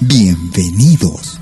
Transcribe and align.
Bienvenidos. 0.00 1.40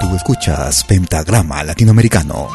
Tú 0.00 0.16
escuchas 0.16 0.84
Pentagrama 0.84 1.62
Latinoamericano. 1.62 2.48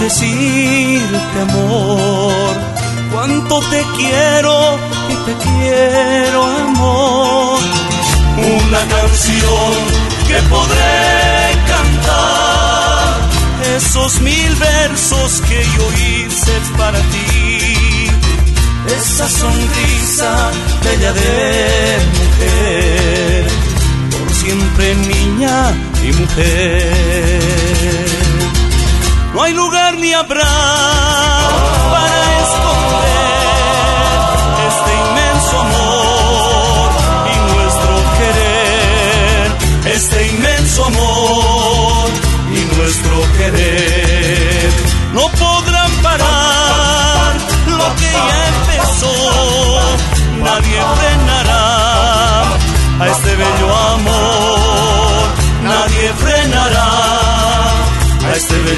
Decirte 0.00 1.40
amor, 1.40 2.54
cuánto 3.12 3.60
te 3.70 3.84
quiero 3.96 4.78
y 5.08 5.14
te 5.26 5.34
quiero 5.44 6.44
amor. 6.44 7.58
Una 8.38 8.82
canción 8.96 9.72
que 10.28 10.38
podré 10.48 11.56
cantar, 11.66 13.16
esos 13.76 14.20
mil 14.20 14.54
versos 14.56 15.42
que 15.48 15.60
yo 15.76 15.84
hice 15.92 16.52
para 16.76 17.00
ti, 17.00 18.08
esa 18.96 19.28
sonrisa 19.28 20.50
bella 20.84 21.12
de 21.12 21.98
mujer, 22.20 23.46
por 24.18 24.30
siempre 24.34 24.94
niña 24.94 25.72
y 26.02 26.12
mujer. 26.12 28.17
No 29.38 29.44
hay 29.44 29.54
lugar 29.54 29.96
ni 29.98 30.12
habrá 30.12 30.42
para 31.92 32.18
esconder 32.42 33.38
este 34.66 34.90
inmenso 35.06 35.60
amor 35.60 36.90
y 37.30 37.36
nuestro 37.54 37.94
querer, 38.18 39.46
este 39.94 40.26
inmenso 40.26 40.84
amor 40.86 42.10
y 42.50 42.76
nuestro 42.76 43.14
querer. 43.38 44.07
Este. 58.38 58.68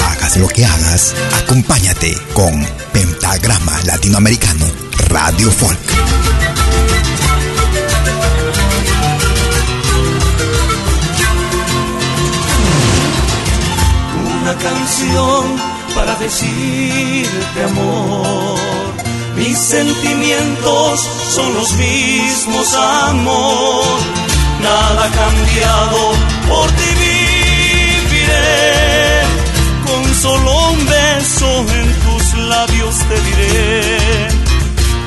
Hagas 0.00 0.36
lo 0.38 0.48
que 0.48 0.64
hagas, 0.64 1.14
acompáñate 1.44 2.16
con 2.32 2.66
Pentagrama 2.92 3.78
Latinoamericano, 3.84 4.64
Radio 5.10 5.50
Folk. 5.50 6.07
Para 15.94 16.14
decirte 16.16 17.62
amor. 17.64 18.58
Mis 19.36 19.58
sentimientos 19.58 21.00
son 21.30 21.54
los 21.54 21.72
mismos, 21.74 22.74
amor. 22.74 23.98
Nada 24.62 25.04
ha 25.04 25.10
cambiado, 25.10 25.98
por 26.48 26.70
ti 26.72 26.90
viviré. 28.14 28.48
Con 29.86 30.14
solo 30.14 30.70
un 30.70 30.86
beso 30.86 31.48
en 31.80 31.88
tus 32.04 32.24
labios 32.48 32.94
te 33.08 33.16
diré. 33.28 34.28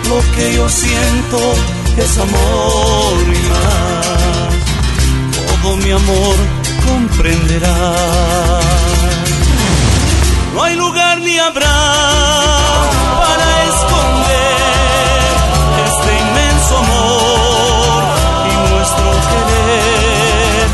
Lo 0.09 0.19
que 0.35 0.45
yo 0.55 0.69
siento 0.69 1.39
es 1.97 2.17
amor 2.17 3.23
y 3.27 3.41
más. 3.49 4.53
Todo 5.61 5.77
mi 5.77 5.91
amor 5.91 6.35
comprenderás. 6.87 8.60
No 10.53 10.63
hay 10.63 10.75
lugar 10.75 11.19
ni 11.21 11.37
habrá 11.39 11.81
para 13.19 13.63
esconder 13.71 15.31
este 15.87 16.11
inmenso 16.23 16.77
amor 16.77 18.03
y 18.49 18.53
nuestro 18.73 19.09
querer, 19.31 20.65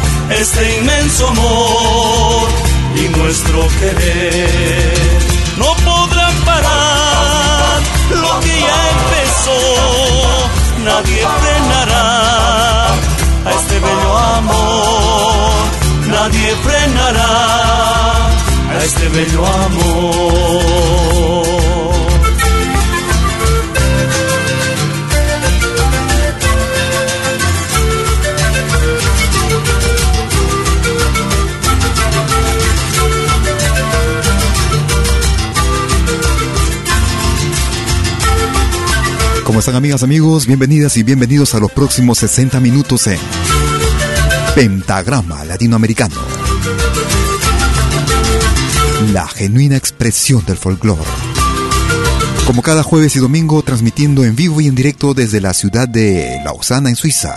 este 0.42 0.78
inmenso 0.80 1.28
amor 1.28 2.48
y 2.96 3.08
nuestro 3.18 3.68
querer. 3.80 4.57
Este 18.88 19.10
bello. 19.10 19.44
¿Cómo 39.44 39.60
están 39.60 39.76
amigas, 39.76 40.04
amigos? 40.04 40.46
Bienvenidas 40.46 40.96
y 40.96 41.04
bienvenidos 41.04 41.56
a 41.56 41.60
los 41.60 41.72
próximos 41.72 42.20
60 42.20 42.62
minutos 42.62 43.08
en 43.08 43.20
Pentagrama 44.56 45.44
Latinoamericano. 45.44 46.37
La 49.02 49.28
genuina 49.28 49.76
expresión 49.78 50.44
del 50.46 50.58
folclore. 50.58 51.04
Como 52.48 52.64
cada 52.64 52.82
jueves 52.82 53.16
y 53.16 53.20
domingo, 53.20 53.62
transmitiendo 53.62 54.26
en 54.26 54.36
vivo 54.36 54.60
y 54.60 54.66
en 54.66 54.74
directo 54.74 55.14
desde 55.14 55.40
la 55.40 55.54
ciudad 55.54 55.88
de 55.88 56.42
Lausana, 56.44 56.90
en 56.90 56.96
Suiza, 56.96 57.36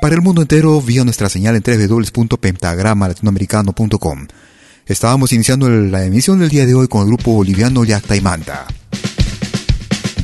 para 0.00 0.14
el 0.14 0.22
mundo 0.22 0.40
entero 0.40 0.80
vía 0.80 1.04
nuestra 1.04 1.28
señal 1.28 1.56
en 1.56 1.62
www.pentagramalatinoamericano.com. 1.62 4.28
Estábamos 4.86 5.34
iniciando 5.34 5.68
la 5.68 6.06
emisión 6.06 6.38
del 6.38 6.48
día 6.48 6.64
de 6.64 6.74
hoy 6.74 6.88
con 6.88 7.02
el 7.02 7.08
grupo 7.08 7.32
boliviano 7.32 7.84
Yacta 7.84 8.16
y 8.16 8.22
Manta. 8.22 8.64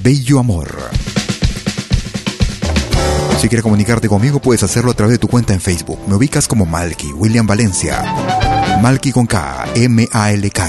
Bello 0.03 0.39
Amor. 0.39 0.75
Si 3.39 3.49
quieres 3.49 3.63
comunicarte 3.63 4.09
conmigo, 4.09 4.41
puedes 4.41 4.63
hacerlo 4.63 4.93
a 4.93 4.95
través 4.95 5.13
de 5.13 5.19
tu 5.19 5.29
cuenta 5.29 5.53
en 5.53 5.61
Facebook. 5.61 5.99
Me 6.09 6.15
ubicas 6.15 6.49
como 6.49 6.65
Malky, 6.65 7.13
William 7.13 7.47
Valencia. 7.47 8.03
Malky 8.83 9.13
con 9.13 9.27
K, 9.27 9.67
M-A-L-K. 9.75 10.69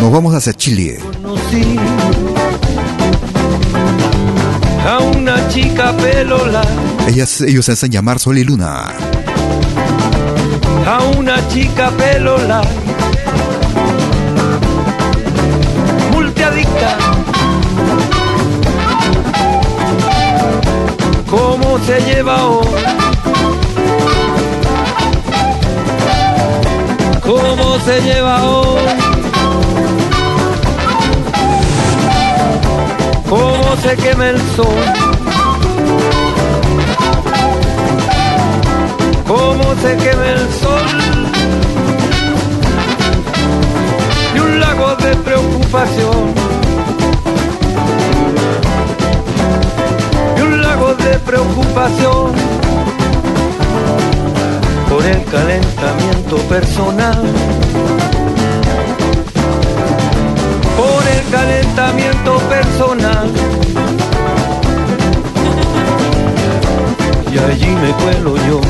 Nos 0.00 0.12
vamos 0.12 0.34
hacia 0.34 0.52
Chile. 0.54 0.98
a 4.86 4.98
una 4.98 5.48
chica 5.48 5.92
pelola. 5.96 6.62
Ellas, 7.06 7.40
ellos 7.42 7.64
se 7.64 7.72
hacen 7.72 7.92
llamar 7.92 8.18
Sol 8.18 8.38
y 8.38 8.44
Luna. 8.44 8.86
A 10.86 10.98
una 11.16 11.46
chica 11.48 11.90
pelola. 11.90 12.62
Multiadicta 16.12 16.96
cómo 21.30 21.78
se 21.86 22.00
lleva 22.00 22.44
hoy. 22.44 23.09
¿Cómo 27.30 27.78
se 27.84 28.00
lleva 28.00 28.42
hoy? 28.42 28.82
¿Cómo 33.28 33.76
se 33.80 33.96
quema 33.96 34.30
el 34.30 34.38
sol? 34.56 34.66
¿Cómo 39.28 39.74
se 39.80 39.96
quema 39.96 40.26
el 40.26 40.52
sol? 40.60 40.88
Y 44.34 44.38
un 44.40 44.58
lago 44.58 44.96
de 44.96 45.14
preocupación 45.14 46.50
de 50.94 51.18
preocupación 51.20 52.32
por 55.00 55.08
el 55.08 55.24
calentamiento 55.24 56.36
personal. 56.48 57.22
Por 60.76 61.08
el 61.08 61.30
calentamiento 61.30 62.38
personal. 62.50 63.30
Y 67.32 67.38
allí 67.38 67.70
me 67.76 67.92
cuelo 67.92 68.36
yo. 68.36 68.60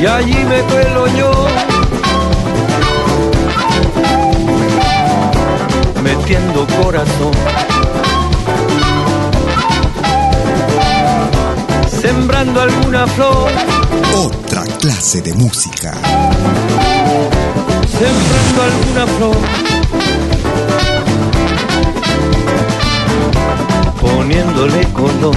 Y 0.00 0.06
allí 0.06 0.44
me 0.44 0.60
cuelo 0.62 1.06
yo. 1.16 1.46
metiendo 6.02 6.66
corazón. 6.82 7.89
Sembrando 12.20 12.60
alguna 12.60 13.06
flor. 13.06 13.50
Otra 14.14 14.62
clase 14.78 15.22
de 15.22 15.32
música. 15.32 15.94
Sembrando 17.98 18.62
alguna 18.62 19.06
flor. 19.16 19.36
Poniéndole 24.02 24.86
color. 24.92 25.36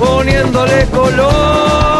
Poniéndole 0.00 0.86
color. 0.86 1.97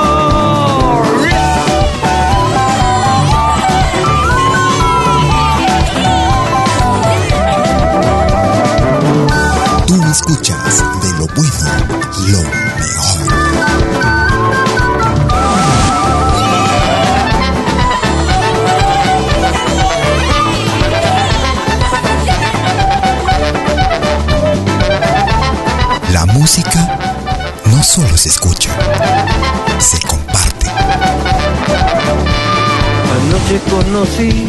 Anoche 33.48 33.60
conocí 33.70 34.46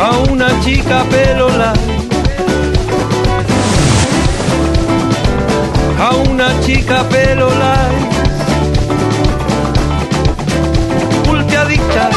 a 0.00 0.10
una 0.30 0.48
chica 0.60 1.04
pelola 1.04 1.74
a 5.98 6.10
una 6.30 6.48
chica 6.60 7.04
pelo 7.10 7.50
light, 7.50 8.12
multiadicta. 11.26 12.08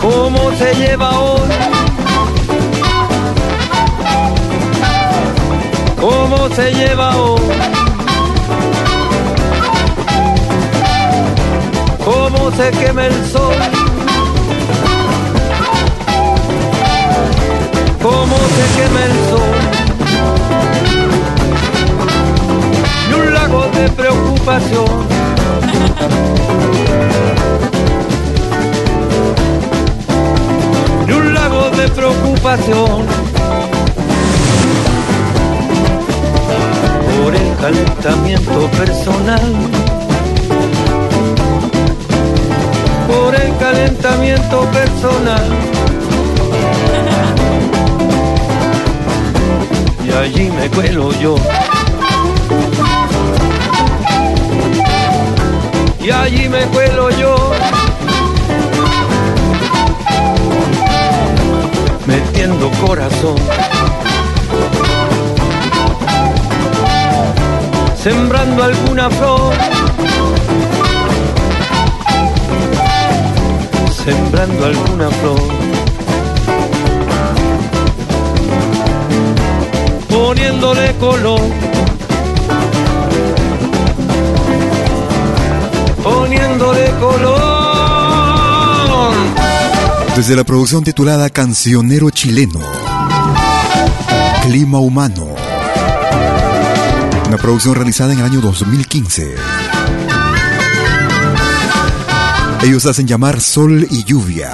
¿Cómo 0.00 0.50
se 0.58 0.74
lleva 0.74 1.10
hoy? 1.20 1.48
¿Cómo 6.00 6.48
se 6.48 6.72
lleva 6.72 7.16
hoy? 7.16 7.73
Se 12.56 12.70
quema 12.70 13.06
el 13.06 13.26
sol? 13.30 13.54
cómo 18.04 18.36
se 18.36 18.64
quema 18.76 19.04
el 19.04 19.16
sol. 19.30 19.60
Y 23.08 23.12
un 23.14 23.34
lago 23.34 23.62
de 23.74 23.88
preocupación. 23.90 24.84
Y 31.08 31.12
un 31.12 31.34
lago 31.34 31.70
de 31.70 31.88
preocupación. 31.88 33.06
Por 37.22 37.34
el 37.34 37.56
calentamiento 37.56 38.68
personal. 38.78 39.83
Por 43.14 43.34
el 43.34 43.56
calentamiento 43.58 44.60
personal 44.70 45.74
allí 50.16 50.50
me 50.50 50.68
cuelo 50.70 51.12
yo. 51.12 51.36
Y 56.00 56.10
allí 56.10 56.48
me 56.48 56.62
cuelo 56.66 57.10
yo. 57.10 57.36
Metiendo 62.06 62.70
corazón. 62.86 63.36
Sembrando 67.96 68.64
alguna 68.64 69.10
flor. 69.10 69.52
sembrando 74.04 74.66
alguna 74.66 75.10
flor. 75.10 75.40
Poniéndole 80.08 80.94
color. 80.96 81.40
Poniéndole 86.02 86.90
color. 87.00 87.44
Desde 90.16 90.36
la 90.36 90.44
producción 90.44 90.84
titulada 90.84 91.30
Cancionero 91.30 92.10
Chileno. 92.10 92.60
Clima 94.42 94.80
Humano. 94.80 95.28
Una 97.26 97.38
producción 97.38 97.74
realizada 97.74 98.12
en 98.12 98.18
el 98.18 98.24
año 98.26 98.40
2015 98.42 99.73
ellos 102.64 102.86
hacen 102.86 103.06
llamar 103.06 103.42
Sol 103.42 103.86
y 103.90 104.04
Lluvia. 104.04 104.50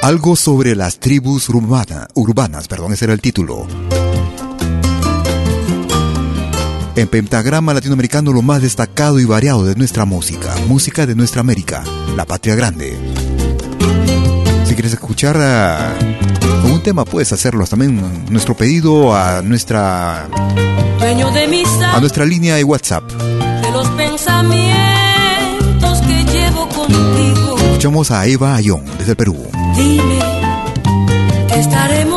Algo 0.00 0.36
sobre 0.36 0.76
las 0.76 1.00
tribus 1.00 1.48
urbanas, 1.48 2.68
perdón, 2.68 2.92
ese 2.92 3.06
era 3.06 3.14
el 3.14 3.20
título. 3.20 3.66
En 6.94 7.08
Pentagrama 7.08 7.74
Latinoamericano 7.74 8.32
lo 8.32 8.42
más 8.42 8.62
destacado 8.62 9.18
y 9.18 9.24
variado 9.24 9.64
de 9.64 9.74
nuestra 9.74 10.04
música, 10.04 10.54
música 10.68 11.04
de 11.04 11.16
nuestra 11.16 11.40
América, 11.40 11.82
la 12.14 12.24
patria 12.24 12.54
grande. 12.54 12.96
Si 14.66 14.74
quieres 14.74 14.92
escuchar 14.92 15.36
a 15.36 15.96
un 16.72 16.80
tema 16.80 17.04
puedes 17.04 17.32
hacerlo 17.32 17.66
también 17.66 18.24
nuestro 18.30 18.56
pedido 18.56 19.16
a 19.16 19.42
nuestra 19.42 20.26
a 20.26 22.00
nuestra 22.00 22.24
línea 22.24 22.54
de 22.54 22.62
WhatsApp. 22.62 23.02
De 23.10 23.70
los 23.72 23.88
pensamientos. 23.88 24.83
Escuchamos 26.88 28.10
a 28.10 28.26
Eva 28.26 28.54
Ayón 28.54 28.84
desde 28.98 29.14
Perú. 29.16 29.36
Que 31.48 31.58
estaremos 31.58 32.13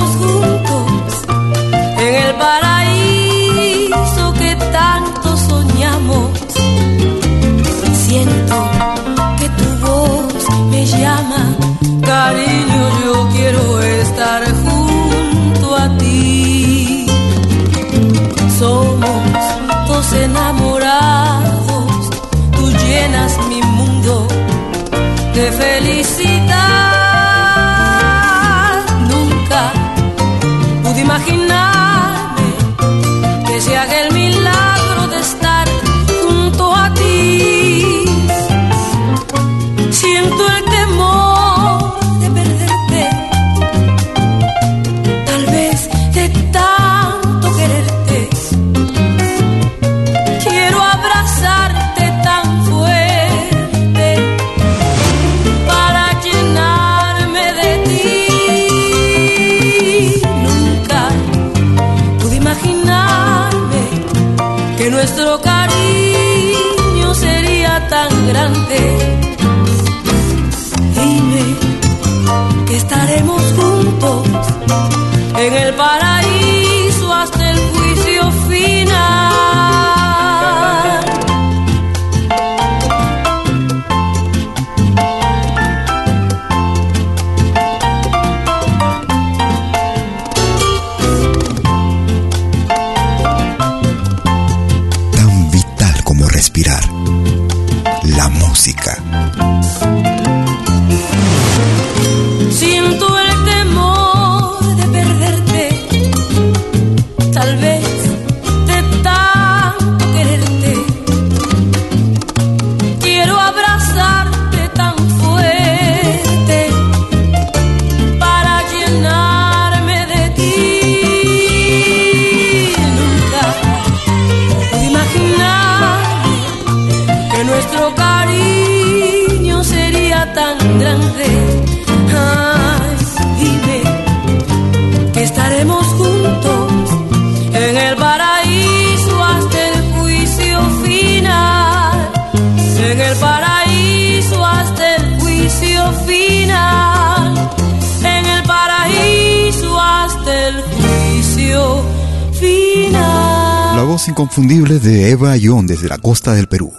de 154.38 155.10
Eva 155.10 155.32
Ayón 155.32 155.66
desde 155.66 155.90
la 155.90 155.98
costa 155.98 156.34
del 156.34 156.48
Perú 156.48 156.72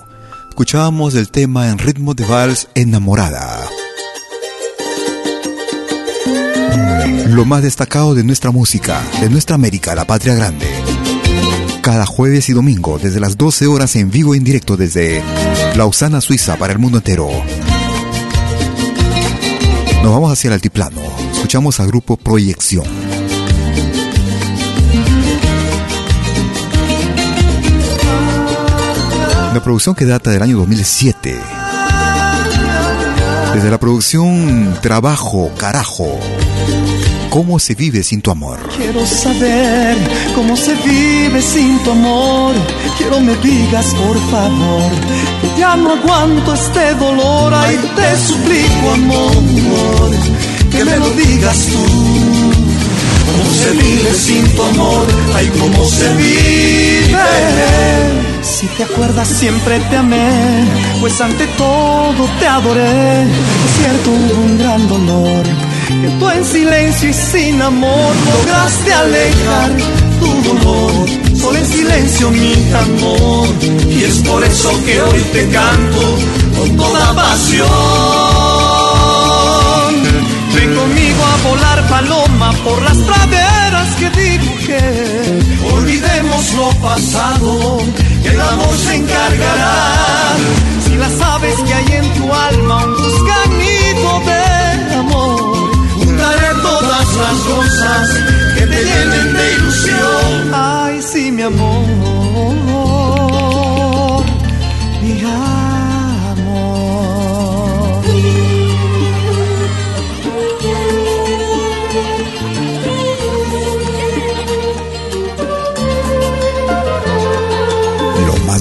escuchábamos 0.48 1.16
el 1.16 1.28
tema 1.28 1.68
en 1.70 1.78
ritmo 1.78 2.14
de 2.14 2.24
vals 2.24 2.68
Enamorada. 2.76 3.68
Lo 7.30 7.44
más 7.44 7.62
destacado 7.64 8.14
de 8.14 8.22
nuestra 8.22 8.52
música, 8.52 9.02
de 9.20 9.28
nuestra 9.28 9.56
América, 9.56 9.96
la 9.96 10.04
patria 10.04 10.36
grande. 10.36 10.66
Cada 11.82 12.06
jueves 12.06 12.48
y 12.48 12.52
domingo, 12.52 13.00
desde 13.02 13.18
las 13.18 13.36
12 13.36 13.66
horas 13.66 13.96
en 13.96 14.12
vivo 14.12 14.36
en 14.36 14.44
directo 14.44 14.76
desde 14.76 15.20
Lausana, 15.74 16.20
Suiza, 16.20 16.56
para 16.56 16.72
el 16.72 16.78
mundo 16.78 16.98
entero. 16.98 17.28
Nos 20.04 20.12
vamos 20.12 20.32
hacia 20.32 20.46
el 20.46 20.54
altiplano. 20.54 21.00
Escuchamos 21.32 21.80
al 21.80 21.88
grupo 21.88 22.16
Proyección. 22.16 23.07
Producción 29.62 29.94
que 29.94 30.04
data 30.04 30.30
del 30.30 30.42
año 30.42 30.56
2007. 30.58 31.38
Desde 33.54 33.70
la 33.70 33.78
producción 33.78 34.76
Trabajo, 34.80 35.50
Carajo. 35.58 36.18
¿Cómo 37.28 37.58
se 37.58 37.74
vive 37.74 38.02
sin 38.02 38.22
tu 38.22 38.30
amor? 38.30 38.58
Quiero 38.76 39.04
saber 39.04 39.96
cómo 40.34 40.56
se 40.56 40.74
vive 40.76 41.42
sin 41.42 41.78
tu 41.80 41.90
amor. 41.90 42.54
Quiero 42.96 43.20
me 43.20 43.34
digas 43.36 43.86
por 43.94 44.18
favor 44.30 44.90
que 45.42 45.60
ya 45.60 45.76
no 45.76 45.92
aguanto 45.92 46.54
este 46.54 46.94
dolor. 46.94 47.52
Ay, 47.54 47.78
te 47.96 48.16
suplico 48.26 48.90
amor 48.94 50.10
que 50.70 50.84
me 50.84 50.96
lo 50.96 51.10
digas 51.10 51.66
tú. 51.66 51.84
¿Cómo 53.26 53.52
se 53.52 53.70
vive 53.72 54.14
sin 54.14 54.48
tu 54.54 54.62
amor? 54.62 55.06
Ay, 55.34 55.50
cómo 55.58 55.84
se 55.84 56.14
vive. 56.14 58.27
Si 58.42 58.66
te 58.68 58.84
acuerdas 58.84 59.28
siempre 59.28 59.80
te 59.90 59.96
amé, 59.96 60.64
pues 61.00 61.20
ante 61.20 61.46
todo 61.56 62.28
te 62.38 62.46
adoré. 62.46 63.22
Es 63.22 63.76
cierto, 63.78 64.10
hubo 64.10 64.42
un 64.42 64.58
gran 64.58 64.88
dolor, 64.88 65.44
que 65.88 66.08
tú 66.18 66.28
en 66.30 66.44
silencio 66.44 67.08
y 67.08 67.12
sin 67.12 67.60
amor 67.60 68.14
lograste 68.32 68.92
alejar 68.92 69.70
tu 70.20 70.42
dolor. 70.48 70.92
Solo 71.40 71.58
en 71.58 71.66
silencio 71.66 72.30
mi 72.30 72.54
amor, 72.74 73.48
y 73.90 74.04
es 74.04 74.18
por 74.18 74.44
eso 74.44 74.70
que 74.84 75.00
hoy 75.00 75.20
te 75.32 75.48
canto 75.50 76.18
con 76.58 76.76
toda 76.76 77.14
pasión. 77.14 77.68
Ven 80.54 80.74
conmigo 80.74 81.24
a 81.24 81.48
volar 81.48 81.88
paloma 81.88 82.52
por 82.64 82.82
las 82.82 82.98
praderas 82.98 83.94
que 83.96 84.10
dibujé 84.10 84.48
pasado, 86.80 87.78
el 88.24 88.40
amor 88.40 88.76
se 88.76 88.94
encargará. 88.96 90.36
Si 90.84 90.94
las 90.96 91.20
aves 91.20 91.56
que 91.66 91.74
hay 91.74 91.92
en 91.92 92.14
tu 92.14 92.32
alma 92.32 92.84
un 92.84 93.17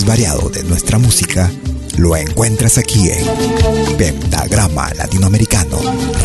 variado 0.08 0.50
de 0.50 0.64
nuestra 0.64 0.98
música 0.98 1.52
lo 1.98 2.16
encuentras 2.16 2.78
aquí 2.78 3.10
en 3.10 3.98
Pentagrama 3.98 4.94
Latinoamericano 4.94 5.78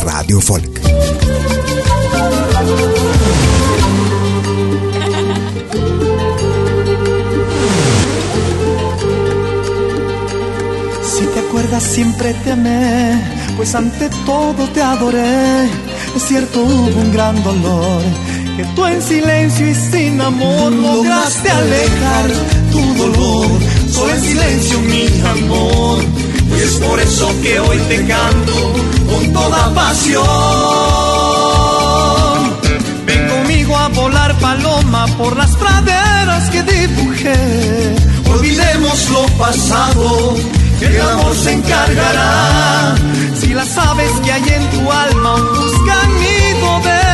Radio 0.04 0.40
Folk. 0.40 0.80
Si 11.02 11.24
te 11.26 11.40
acuerdas 11.40 11.82
siempre 11.82 12.34
te 12.44 12.52
amé, 12.52 13.20
pues 13.56 13.74
ante 13.74 14.08
todo 14.24 14.68
te 14.68 14.80
adoré. 14.80 15.64
Es 16.14 16.22
cierto 16.28 16.62
hubo 16.62 17.00
un 17.00 17.12
gran 17.12 17.42
dolor 17.42 18.02
que 18.56 18.64
tú 18.76 18.86
en 18.86 19.02
silencio 19.02 19.68
y 19.68 19.74
sin 19.74 20.20
amor 20.20 20.70
lograste 20.70 21.50
alejar 21.50 22.61
tu 22.72 22.94
dolor. 22.94 23.48
Solo 23.92 24.14
en 24.14 24.22
silencio, 24.22 24.80
mi 24.80 25.06
amor. 25.34 25.98
Y 26.56 26.60
es 26.62 26.72
por 26.76 26.98
eso 27.00 27.28
que 27.42 27.60
hoy 27.60 27.78
te 27.88 28.06
canto 28.06 28.72
con 29.08 29.32
toda 29.32 29.72
pasión. 29.74 30.22
Ven 33.06 33.28
conmigo 33.28 33.76
a 33.76 33.88
volar 33.88 34.36
paloma 34.38 35.06
por 35.18 35.36
las 35.36 35.50
praderas 35.56 36.50
que 36.50 36.62
dibujé. 36.62 37.36
Olvidemos 38.30 39.10
lo 39.10 39.26
pasado, 39.38 40.36
que 40.78 40.86
el 40.86 41.00
amor 41.00 41.34
se 41.36 41.52
encargará. 41.52 42.94
Si 43.40 43.48
las 43.48 43.76
aves 43.76 44.12
que 44.24 44.32
hay 44.32 44.48
en 44.48 44.70
tu 44.70 44.90
alma 44.90 45.34
buscan 45.36 46.10
nido 46.20 46.80
de 46.80 47.11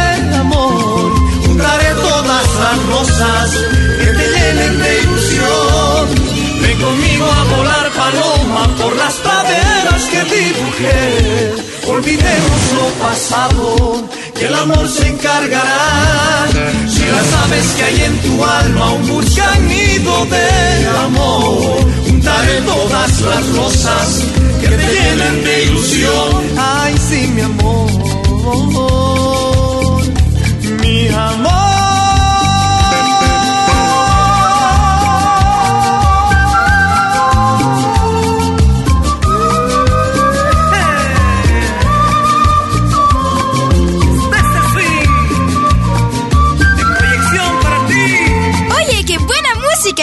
Daré 1.58 1.94
todas 1.94 2.46
las 2.62 2.86
rosas 2.86 3.50
que 4.00 4.10
te 4.18 4.26
llenen 4.34 4.78
de 4.78 5.02
ilusión. 5.02 6.08
Ven 6.62 6.80
conmigo 6.80 7.26
a 7.26 7.44
volar 7.56 7.90
paloma 7.90 8.76
por 8.76 8.96
las 8.96 9.14
praderas 9.14 10.02
que 10.10 10.22
dibujé. 10.36 11.54
Olvidemos 11.88 12.60
lo 12.78 12.86
pasado, 13.04 14.04
que 14.34 14.46
el 14.46 14.54
amor 14.54 14.88
se 14.88 15.08
encargará. 15.08 16.46
Si 16.88 17.04
las 17.04 17.32
aves 17.44 17.66
que 17.76 17.82
hay 17.84 18.02
en 18.02 18.18
tu 18.22 18.44
alma 18.44 18.84
aún 18.86 19.08
buscan 19.08 19.68
nido 19.68 20.26
de 20.26 20.88
amor, 21.06 21.86
juntaré 22.06 22.60
todas 22.62 23.20
las 23.22 23.48
rosas 23.56 24.22
que 24.60 24.68
te 24.68 24.86
llenen 24.94 25.44
de 25.44 25.64
ilusión. 25.64 26.44
Ay, 26.56 26.94
sí, 27.08 27.26
mi 27.34 27.40
amor 27.42 28.97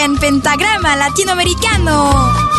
en 0.06 0.16
pentagrama 0.16 0.94
latinoamericano. 0.94 2.55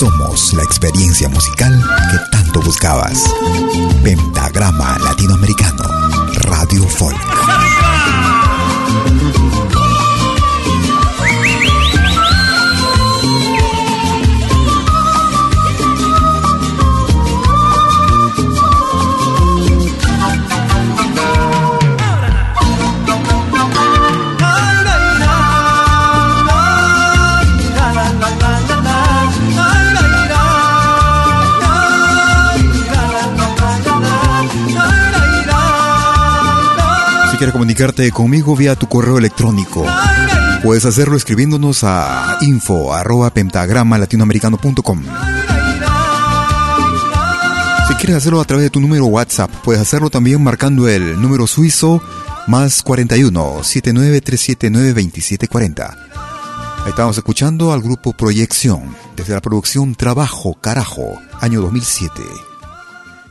La 0.00 0.62
experiencia 0.62 1.28
musical 1.28 1.72
que 2.08 2.18
tanto 2.30 2.60
buscabas. 2.60 3.24
Pentagrama 4.04 4.96
Latinoamericano, 5.00 5.82
Radio 6.34 6.84
Folk. 6.86 7.67
Quieres 37.38 37.52
comunicarte 37.52 38.10
conmigo 38.10 38.56
vía 38.56 38.74
tu 38.74 38.88
correo 38.88 39.16
electrónico, 39.16 39.86
puedes 40.64 40.84
hacerlo 40.84 41.16
escribiéndonos 41.16 41.84
a 41.84 42.36
info 42.40 42.92
arroba 42.92 43.30
pentagrama 43.30 43.96
latinoamericano.com. 43.96 45.02
Si 47.86 47.94
quieres 47.94 48.16
hacerlo 48.16 48.40
a 48.40 48.44
través 48.44 48.64
de 48.64 48.70
tu 48.70 48.80
número 48.80 49.06
WhatsApp, 49.06 49.52
puedes 49.62 49.80
hacerlo 49.80 50.10
también 50.10 50.42
marcando 50.42 50.88
el 50.88 51.20
número 51.22 51.46
suizo 51.46 52.02
más 52.48 52.82
41 52.82 53.62
79 53.62 54.20
2740. 54.20 55.96
Ahí 56.84 56.90
estamos 56.90 57.16
escuchando 57.16 57.72
al 57.72 57.82
grupo 57.82 58.14
Proyección 58.14 58.96
desde 59.16 59.34
la 59.34 59.40
producción 59.40 59.94
Trabajo 59.94 60.54
Carajo, 60.60 61.20
año 61.40 61.60
2007. 61.60 62.47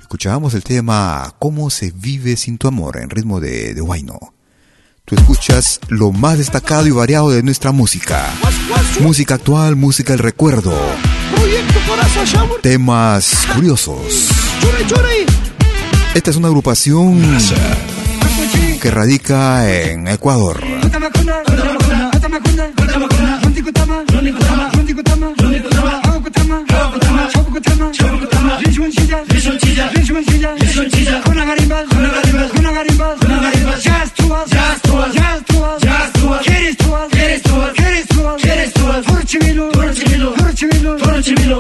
Escuchábamos 0.08 0.54
el 0.54 0.64
tema 0.64 1.34
Cómo 1.38 1.70
se 1.70 1.92
vive 1.92 2.38
sin 2.38 2.58
tu 2.58 2.70
amor 2.70 2.96
en 2.96 3.10
ritmo 3.10 3.42
de, 3.42 3.74
de 3.74 3.82
Huayno. 3.82 4.18
Tú 5.04 5.16
escuchas 5.16 5.82
lo 5.90 6.14
más 6.14 6.38
destacado 6.38 6.88
y 6.88 6.92
variado 6.92 7.30
de 7.30 7.44
nuestra 7.44 7.74
música. 7.74 8.26
Música 9.02 9.36
actual, 9.36 9.76
música 9.76 10.14
del 10.14 10.20
recuerdo. 10.20 10.74
Temas 12.62 13.48
curiosos. 13.54 14.30
Esta 16.16 16.30
es 16.30 16.38
una 16.38 16.48
agrupación 16.48 17.22
que 18.82 18.90
radica 18.90 19.70
en 19.70 20.08
Ecuador. 20.08 20.64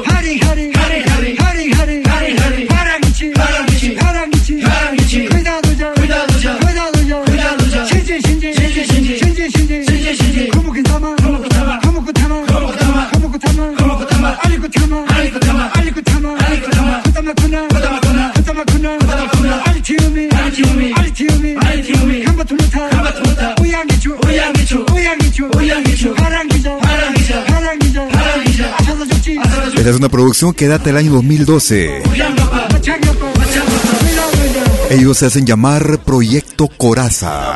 Hurry, 0.07 0.37
hurry, 0.39 0.71
hurry, 0.71 1.35
hurry, 1.35 1.71
hurry. 1.71 2.06
Esta 29.77 29.89
es 29.89 29.95
una 29.95 30.09
producción 30.09 30.53
que 30.53 30.67
data 30.67 30.85
del 30.85 30.97
año 30.97 31.13
2012. 31.13 32.03
Ellos 34.89 35.17
se 35.17 35.25
hacen 35.27 35.45
llamar 35.45 35.99
Proyecto 35.99 36.67
Coraza. 36.67 37.55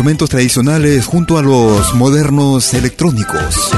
Instrumentos 0.00 0.30
tradicionales 0.30 1.04
junto 1.04 1.36
a 1.36 1.42
los 1.42 1.94
modernos 1.94 2.72
electrónicos. 2.72 3.70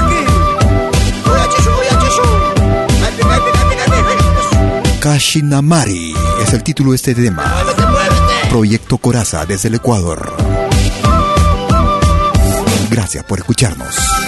Kashinamari 5.01 6.15
es 6.41 6.53
el 6.53 6.63
título 6.63 6.91
de 6.91 6.95
este 6.95 7.13
tema. 7.13 7.43
Proyecto 8.49 8.97
Coraza 8.99 9.45
desde 9.45 9.67
el 9.67 9.75
Ecuador. 9.75 10.33
Gracias 12.89 13.25
por 13.25 13.39
escucharnos. 13.39 14.22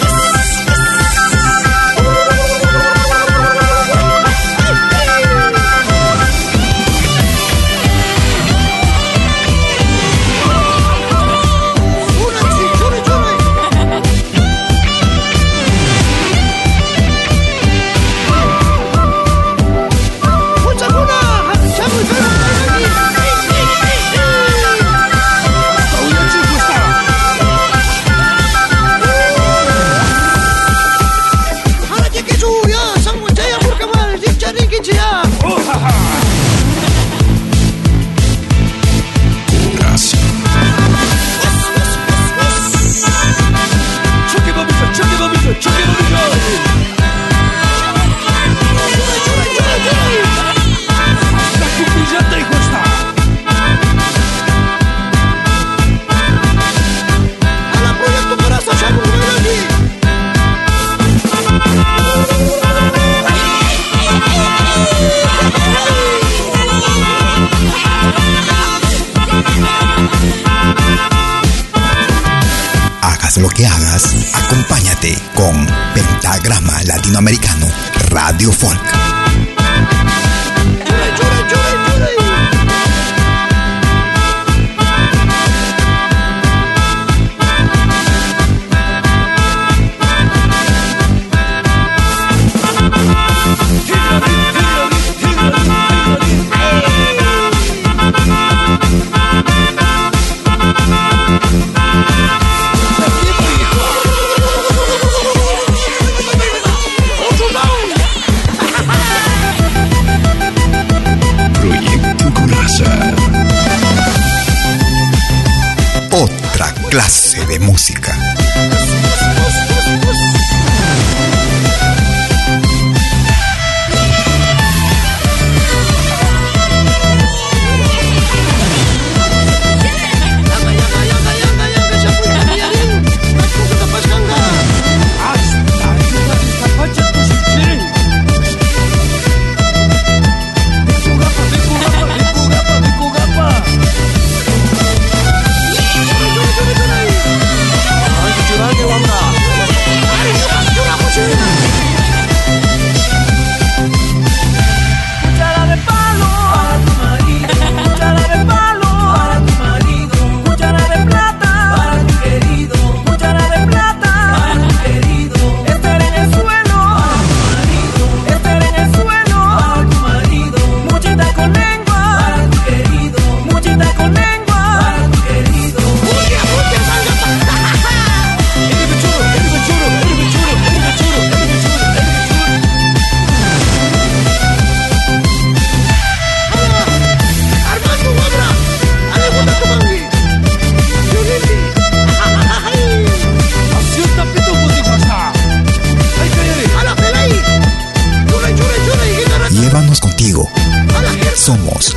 Lo 73.37 73.49
que 73.49 73.65
hagas, 73.65 74.15
acompáñate 74.35 75.17
con 75.33 75.67
Pentagrama 75.95 76.83
Latinoamericano 76.83 77.67
Radio 78.11 78.51
Folk. 78.51 79.14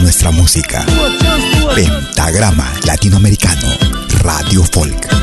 nuestra 0.00 0.30
música. 0.30 0.84
Pentagrama 1.74 2.70
Latinoamericano, 2.84 3.68
Radio 4.22 4.62
Folk. 4.70 5.21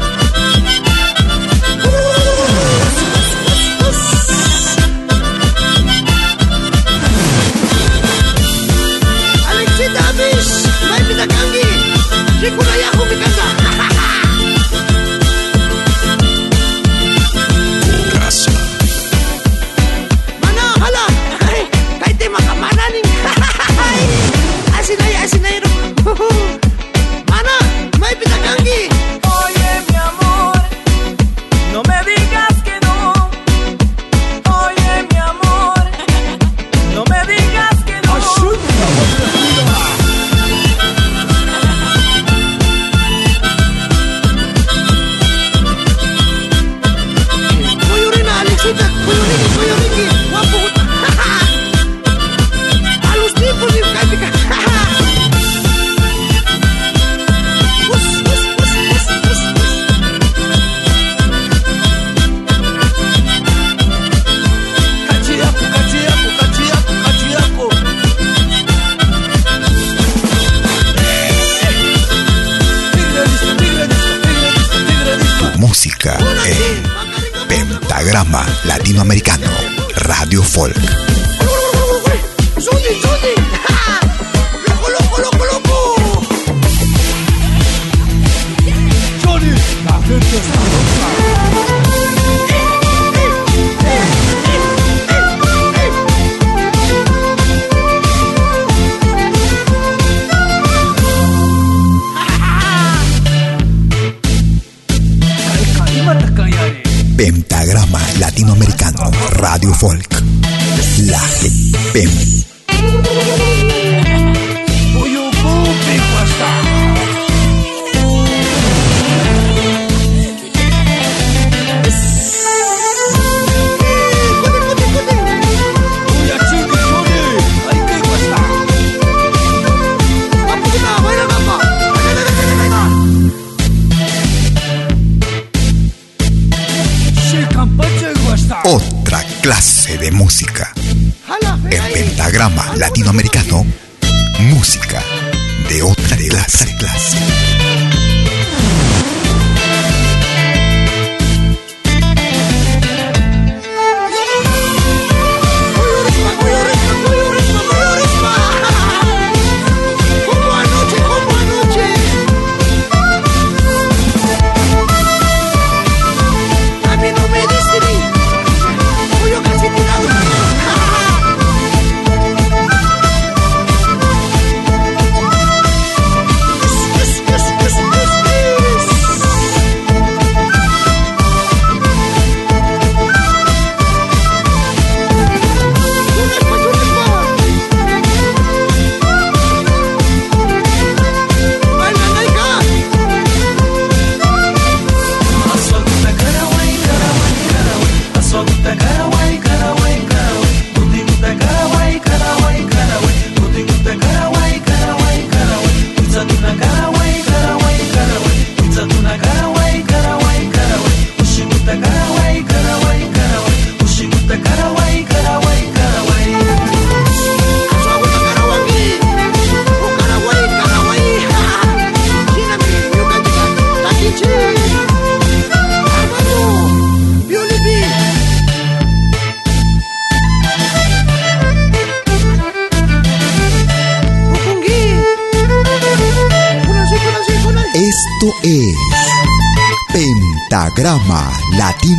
Radio 80.60 80.99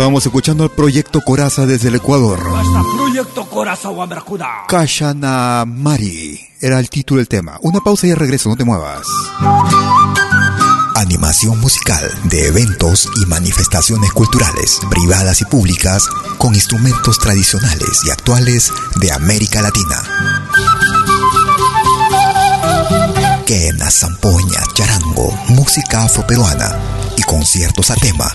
Estábamos 0.00 0.24
escuchando 0.24 0.64
el 0.64 0.70
proyecto 0.70 1.20
Coraza 1.20 1.66
desde 1.66 1.88
el 1.88 1.96
Ecuador. 1.96 2.40
Proyecto. 2.96 3.46
Kashana 4.66 5.66
Mari 5.66 6.40
era 6.58 6.80
el 6.80 6.88
título 6.88 7.18
del 7.18 7.28
tema. 7.28 7.58
Una 7.60 7.80
pausa 7.80 8.06
y 8.06 8.14
regreso, 8.14 8.48
no 8.48 8.56
te 8.56 8.64
muevas. 8.64 9.06
Animación 10.94 11.60
musical 11.60 12.10
de 12.24 12.46
eventos 12.46 13.10
y 13.22 13.26
manifestaciones 13.26 14.10
culturales, 14.12 14.80
privadas 14.88 15.42
y 15.42 15.44
públicas, 15.44 16.08
con 16.38 16.54
instrumentos 16.54 17.18
tradicionales 17.18 18.00
y 18.06 18.10
actuales 18.10 18.72
de 19.02 19.12
América 19.12 19.60
Latina. 19.60 20.02
Quena, 23.44 23.90
zampoña, 23.90 24.62
charango, 24.72 25.38
música 25.48 26.04
afroperuana 26.04 26.74
y 27.18 27.22
conciertos 27.24 27.90
a 27.90 27.96
tema. 27.96 28.34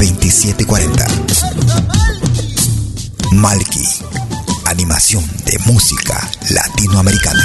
2740. 0.00 1.06
Malki, 3.32 3.86
animación 4.64 5.22
de 5.44 5.58
música 5.66 6.26
latinoamericana. 6.48 7.44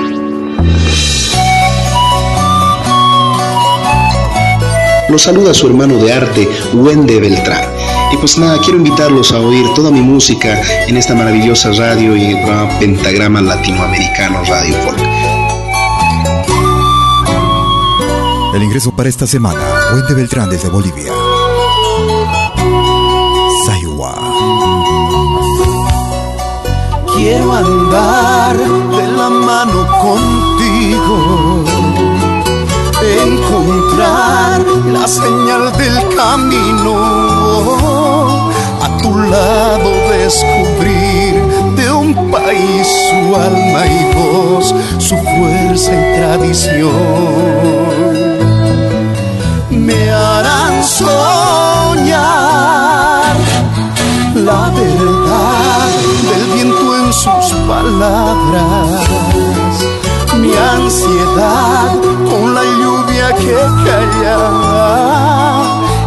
Los 5.11 5.23
saluda 5.23 5.53
su 5.53 5.67
hermano 5.67 5.97
de 5.97 6.13
arte, 6.13 6.47
Wende 6.73 7.19
Beltrán. 7.19 7.65
Y 8.13 8.17
pues 8.17 8.37
nada, 8.37 8.57
quiero 8.59 8.77
invitarlos 8.77 9.33
a 9.33 9.41
oír 9.41 9.65
toda 9.75 9.91
mi 9.91 9.99
música 9.99 10.61
en 10.87 10.95
esta 10.95 11.13
maravillosa 11.13 11.73
radio 11.73 12.15
y 12.15 12.23
en 12.23 12.37
el 12.37 12.43
programa 12.45 12.79
Pentagrama 12.79 13.41
Latinoamericano 13.41 14.41
Radio 14.45 14.73
Folk. 14.85 14.99
El 18.55 18.63
ingreso 18.63 18.91
para 18.91 19.09
esta 19.09 19.27
semana, 19.27 19.59
Wende 19.93 20.13
Beltrán 20.13 20.49
desde 20.49 20.69
Bolivia. 20.69 21.11
Saiwa. 23.65 24.13
Quiero 27.17 27.51
andar 27.53 28.57
de 28.57 29.11
la 29.11 29.29
mano 29.29 29.87
contigo, 30.01 31.65
encontrar 33.25 33.80
la 34.93 35.07
señal 35.07 35.71
del 35.77 35.97
camino, 36.15 36.93
a 38.81 38.87
tu 39.01 39.11
lado 39.17 39.89
descubrir 40.09 41.33
de 41.75 41.91
un 41.91 42.13
país 42.31 42.87
su 43.09 43.35
alma 43.35 43.81
y 43.85 44.13
voz, 44.15 44.73
su 44.97 45.15
fuerza 45.17 45.91
y 45.93 45.95
tradición. 46.17 46.91
Me 49.69 50.11
harán 50.11 50.83
soñar 50.83 52.21
la 54.35 54.69
verdad 54.69 55.31
palabras, 57.67 59.01
mi 60.39 60.53
ansiedad 60.55 61.95
con 61.95 62.09
la 62.09 62.09
lluvia 62.09 62.10
que 63.41 63.53
calla, 63.85 64.39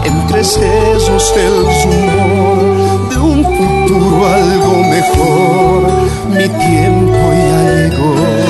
entre 0.05 0.45
sesos 0.45 1.35
el 1.37 1.57
rumor 1.82 3.09
de 3.11 3.16
un 3.18 3.45
futuro 3.45 4.26
algo 4.26 4.74
mejor, 4.97 5.80
mi 6.30 6.49
tiempo 6.49 7.22
ya 7.49 7.61
llegó. 7.74 8.43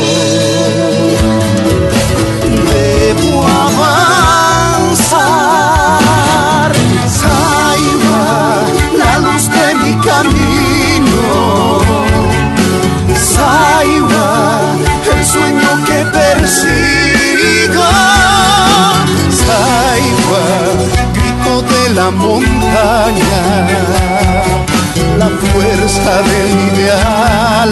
La 21.95 22.11
montaña, 22.11 23.67
la 25.19 25.29
fuerza 25.29 26.23
del 26.23 26.51
ideal 26.73 27.71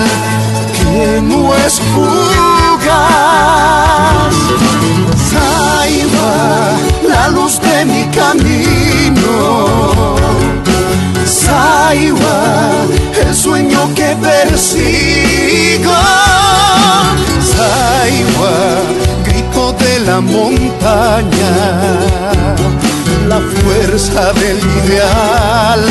que 0.77 1.20
no 1.23 1.55
es 1.57 1.81
fugaz. 1.93 2.93
Saiba, 5.31 6.35
la 7.09 7.29
luz 7.29 7.61
de 7.61 7.85
mi 7.85 8.05
camino. 8.18 9.37
Saiba, 11.25 12.39
el 13.27 13.35
sueño 13.35 13.93
que 13.95 14.16
persigo. 14.23 15.97
Saiba, 17.55 18.55
grito 19.25 19.73
de 19.73 20.01
la 20.01 20.20
montaña, 20.20 21.53
la 23.29 23.41
fuerza 23.41 24.33
del 24.33 24.59
ideal 24.59 25.85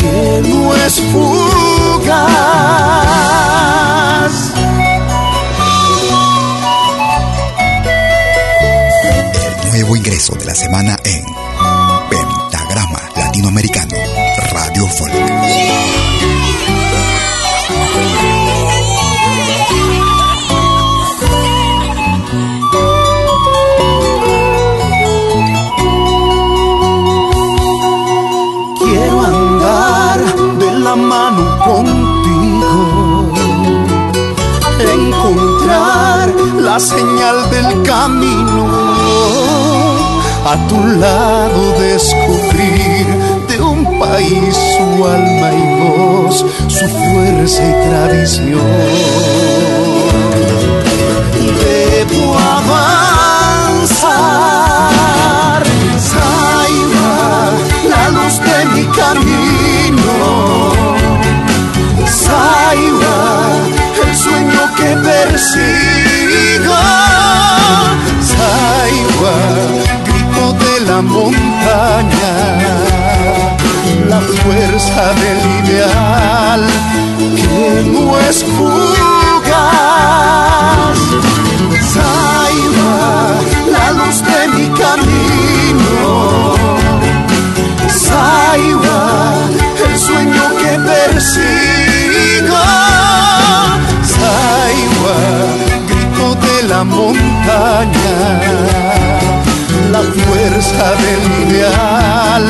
que 0.00 0.48
no 0.48 0.74
es 0.74 1.00
fugaz. 1.12 2.18
El 9.64 9.70
nuevo 9.70 9.96
ingreso 9.96 10.34
de 10.34 10.44
la 10.44 10.54
semana 10.54 10.98
en 11.04 11.37
a 40.50 40.56
tu 40.66 40.80
lado 40.82 41.72
descubrir 41.78 43.06
de 43.48 43.60
un 43.60 43.98
país 43.98 44.56
su 44.56 45.04
alma 45.04 45.52
y 45.52 45.64
voz, 45.78 46.36
su 46.68 46.86
fuerza 46.88 47.62
y 47.70 47.72
tradición. 47.86 48.62
Debo 51.60 52.24
avanzar, 52.56 52.88
Saiba, 56.10 57.12
la 57.92 58.04
luz 58.16 58.34
de 58.48 58.58
mi 58.72 58.84
camino. 59.00 60.14
Saiba, 62.24 63.18
el 64.02 64.12
sueño 64.16 64.62
que 64.78 64.90
persigo. 65.08 66.08
Grito 69.48 69.87
montaña, 71.02 72.34
la 74.08 74.20
fuerza 74.20 75.14
del 75.22 75.40
ideal 75.64 76.62
que 77.36 77.84
no 77.92 78.18
es 78.18 78.44
fugaz. 78.44 79.08
La 83.70 83.90
luz 83.92 84.22
de 84.22 84.48
mi 84.54 84.66
camino. 84.78 86.54
Saiba, 87.88 89.00
el 89.86 89.98
sueño 89.98 90.44
que 90.60 90.72
persigo. 90.90 92.62
Saiba, 94.14 95.16
grito 95.88 96.26
de 96.46 96.56
la 96.68 96.84
montaña, 96.84 98.16
la 99.90 100.02
fuerza 100.02 100.94
del 100.96 101.48
ideal 101.48 102.44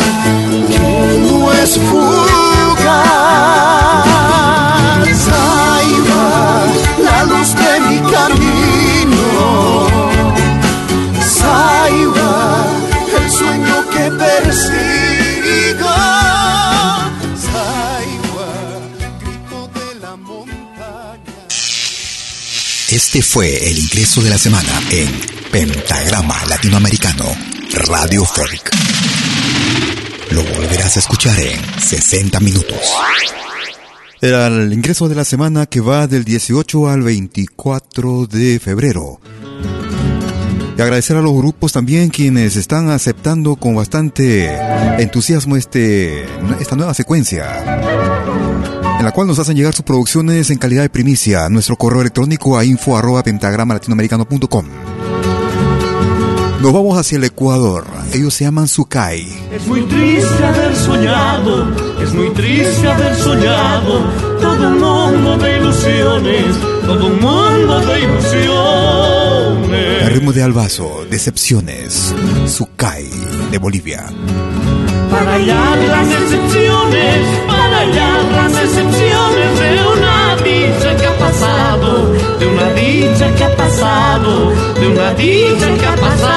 que 0.68 1.18
no 1.18 1.52
es 1.52 1.78
fugaz. 1.78 2.18
Saiba, 5.26 6.66
la 7.04 7.24
luz 7.24 7.54
de 7.54 7.80
mi 7.88 7.98
camino. 8.10 9.28
Saiba, 11.38 12.66
el 13.18 13.30
sueño 13.30 13.76
que 13.90 14.10
persigo. 14.22 15.94
Saiba, 17.46 18.50
grito 19.20 19.70
de 19.74 20.00
la 20.00 20.16
montaña. 20.16 21.46
Este 22.88 23.22
fue 23.22 23.70
el 23.70 23.78
ingreso 23.78 24.22
de 24.22 24.30
la 24.30 24.38
semana 24.38 24.82
en 24.90 25.37
Pentagrama 25.50 26.44
Latinoamericano 26.46 27.24
Radio 27.86 28.22
Folk. 28.24 28.70
Lo 30.30 30.42
volverás 30.42 30.96
a 30.96 31.00
escuchar 31.00 31.38
en 31.40 31.58
60 31.80 32.38
minutos. 32.40 32.76
Era 34.20 34.48
el 34.48 34.70
ingreso 34.72 35.08
de 35.08 35.14
la 35.14 35.24
semana 35.24 35.64
que 35.64 35.80
va 35.80 36.06
del 36.06 36.24
18 36.24 36.90
al 36.90 37.02
24 37.02 38.26
de 38.26 38.58
febrero. 38.60 39.20
Y 40.76 40.82
agradecer 40.82 41.16
a 41.16 41.22
los 41.22 41.32
grupos 41.32 41.72
también 41.72 42.10
quienes 42.10 42.56
están 42.56 42.90
aceptando 42.90 43.56
con 43.56 43.74
bastante 43.74 44.54
entusiasmo 45.02 45.56
este, 45.56 46.24
esta 46.60 46.76
nueva 46.76 46.92
secuencia. 46.92 47.80
En 48.98 49.04
la 49.04 49.12
cual 49.12 49.26
nos 49.26 49.38
hacen 49.38 49.56
llegar 49.56 49.72
sus 49.72 49.84
producciones 49.84 50.50
en 50.50 50.58
calidad 50.58 50.82
de 50.82 50.90
primicia. 50.90 51.48
Nuestro 51.48 51.76
correo 51.76 52.02
electrónico 52.02 52.58
a 52.58 52.64
info 52.64 52.98
arroba 52.98 53.22
pentagrama 53.22 53.74
latinoamericano.com. 53.74 54.66
Nos 56.60 56.72
vamos 56.72 56.98
hacia 56.98 57.18
el 57.18 57.24
Ecuador. 57.24 57.86
Ellos 58.12 58.34
se 58.34 58.44
llaman 58.44 58.66
Sukai. 58.66 59.28
Es 59.52 59.64
muy 59.68 59.82
triste 59.82 60.44
haber 60.44 60.74
soñado, 60.74 61.68
es 62.02 62.12
muy 62.12 62.30
triste 62.30 62.90
haber 62.90 63.14
soñado 63.14 64.02
todo 64.40 64.68
un 64.68 64.80
mundo 64.80 65.38
de 65.38 65.56
ilusiones, 65.56 66.44
todo 66.84 67.06
un 67.06 67.20
mundo 67.20 67.80
de 67.80 68.00
ilusiones. 68.00 70.02
El 70.02 70.10
ritmo 70.10 70.32
de 70.32 70.42
Albazo, 70.42 71.06
Decepciones. 71.08 72.12
Sukai 72.46 73.08
de 73.52 73.58
Bolivia. 73.58 74.06
Para 75.10 75.34
hallar 75.34 75.78
las 75.78 76.08
excepciones, 76.08 77.18
para 77.46 77.78
hallar 77.78 78.24
las 78.32 78.52
excepciones 78.64 79.60
de 79.60 79.82
una 79.96 80.17
pasado, 81.18 82.12
de 82.38 82.46
una 82.46 82.72
dicha 82.72 83.34
que 83.34 83.44
ha 83.44 83.56
pasado, 83.56 84.52
de 84.80 84.88
una 84.88 85.14
dicha 85.14 85.74
que 85.76 85.86
ha 85.86 85.96
pasado. 85.96 86.28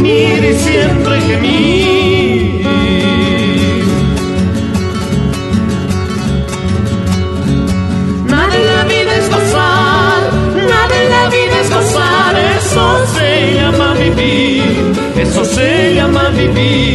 y 0.00 0.54
siempre 0.54 1.20
gemir. 1.20 2.66
Nada 8.26 8.56
en 8.56 8.66
la 8.66 8.84
vida 8.84 9.16
es 9.16 9.28
gozar, 9.28 10.32
nada 10.54 11.02
en 11.02 11.10
la 11.10 11.28
vida 11.28 11.60
es 11.60 11.70
gozar, 11.70 12.38
eso 12.58 13.06
se 13.14 13.54
llama 13.54 13.94
vivir, 13.94 14.62
eso 15.16 15.44
se 15.44 15.94
llama 15.94 16.28
vivir. 16.30 16.91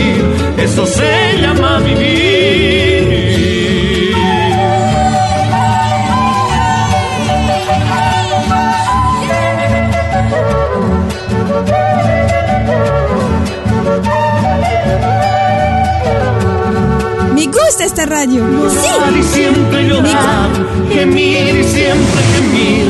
Esta 17.98 18.16
radio. 18.16 18.48
Llorar 18.48 19.18
y 19.18 19.24
siempre 19.24 19.88
llorar, 19.90 20.50
gemir 20.94 21.56
y 21.56 21.64
siempre 21.64 22.22
gemir, 22.36 22.86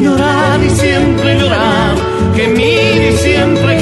llorar 0.00 0.62
y 0.62 0.70
siempre 0.70 1.36
llorar, 1.36 1.96
gemir 2.36 3.12
y 3.12 3.16
siempre 3.16 3.81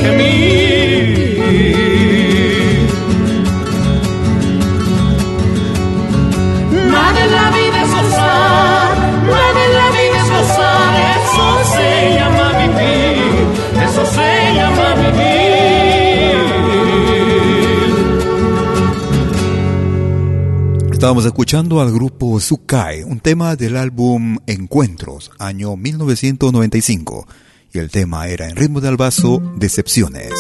Estábamos 21.11 21.27
escuchando 21.27 21.81
al 21.81 21.93
grupo 21.93 22.39
Sukai, 22.39 23.03
un 23.03 23.19
tema 23.19 23.57
del 23.57 23.77
álbum 23.77 24.39
Encuentros, 24.47 25.33
año 25.41 25.77
1995, 25.77 27.27
y 27.73 27.79
el 27.81 27.91
tema 27.91 28.29
era 28.29 28.49
en 28.49 28.55
ritmo 28.55 28.81
de 28.81 28.87
albazo, 28.87 29.43
Decepciones. 29.57 30.31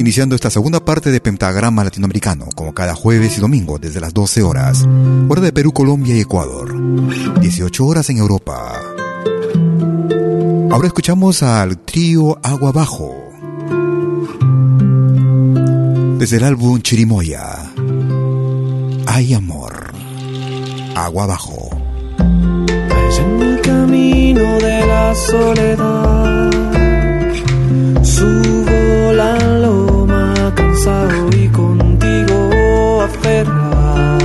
Iniciando 0.00 0.34
esta 0.34 0.50
segunda 0.50 0.84
parte 0.84 1.12
de 1.12 1.20
Pentagrama 1.20 1.84
Latinoamericano, 1.84 2.48
como 2.56 2.74
cada 2.74 2.96
jueves 2.96 3.38
y 3.38 3.40
domingo 3.40 3.78
desde 3.78 4.00
las 4.00 4.12
12 4.12 4.42
horas, 4.42 4.84
hora 5.28 5.40
de 5.40 5.52
Perú, 5.52 5.70
Colombia 5.70 6.16
y 6.16 6.22
Ecuador, 6.22 6.74
18 7.40 7.86
horas 7.86 8.10
en 8.10 8.16
Europa. 8.16 8.82
Ahora 10.72 10.88
escuchamos 10.88 11.44
al 11.44 11.78
trío 11.78 12.36
Agua 12.42 12.72
Bajo, 12.72 13.14
desde 16.18 16.38
el 16.38 16.42
álbum 16.42 16.80
Chirimoya. 16.82 17.69
Hay 19.12 19.34
amor. 19.34 19.92
Agua 20.94 21.24
abajo. 21.24 21.68
en 23.18 23.42
el 23.42 23.60
camino 23.60 24.42
de 24.60 24.86
la 24.86 25.12
soledad. 25.16 26.50
Subo 28.04 29.12
la 29.12 29.36
loma 29.64 30.52
cansado 30.54 31.28
y 31.36 31.48
contigo 31.48 33.02
aferrado. 33.02 34.20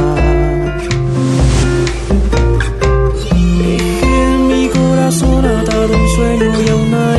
Dejé 3.63 4.23
en 4.33 4.47
mi 4.47 4.69
corazón 4.69 5.45
atado 5.45 5.93
un 5.97 6.09
sueño 6.09 6.61
y 6.63 6.69
a 6.69 6.75
una 6.75 7.14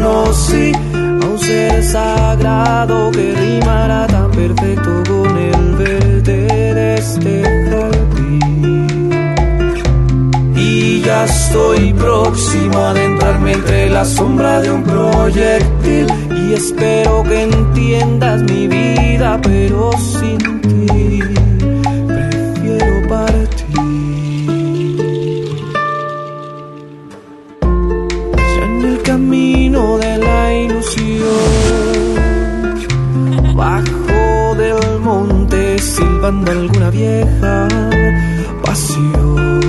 conocí 0.00 0.72
a 0.94 1.26
un 1.26 1.38
ser 1.38 1.82
sagrado 1.82 3.10
que 3.10 3.34
rimará 3.34 4.06
tan 4.06 4.30
perfecto 4.30 5.02
con 5.08 5.36
el 5.36 5.74
verde 5.76 6.74
de 6.74 6.94
este 6.94 7.42
jardín. 7.68 9.10
Y 10.54 11.00
ya 11.00 11.24
estoy 11.24 11.92
próximo 11.94 12.78
a 12.78 12.90
adentrarme 12.90 13.52
entre 13.52 13.90
la 13.90 14.04
sombra 14.04 14.60
de 14.60 14.70
un 14.70 14.84
proyectil 14.84 16.06
y 16.30 16.54
espero 16.54 17.24
que 17.24 17.42
entiendas 17.42 18.42
mi 18.42 18.68
vida, 18.68 19.40
pero 19.42 19.90
sin 19.98 20.57
camino 29.68 29.98
de 29.98 30.18
la 30.18 30.54
ilusión, 30.54 31.26
bajo 33.54 34.54
del 34.56 35.00
monte 35.00 35.78
silbando 35.78 36.50
alguna 36.50 36.90
vieja 36.90 37.68
pasión. 38.62 39.60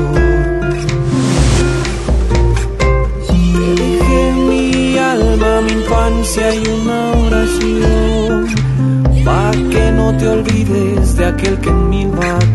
Te 3.27 3.75
dejé 3.83 4.31
mi 4.47 4.97
alma, 4.97 5.61
mi 5.61 5.71
infancia 5.73 6.55
y 6.55 6.67
una 6.81 7.11
oración, 7.25 8.47
pa' 9.25 9.51
que 9.51 9.91
no 9.91 10.15
te 10.17 10.27
olvides 10.27 11.15
de 11.17 11.25
aquel 11.25 11.59
que 11.59 11.69
en 11.69 11.89
mil 11.89 12.07
batallas 12.09 12.48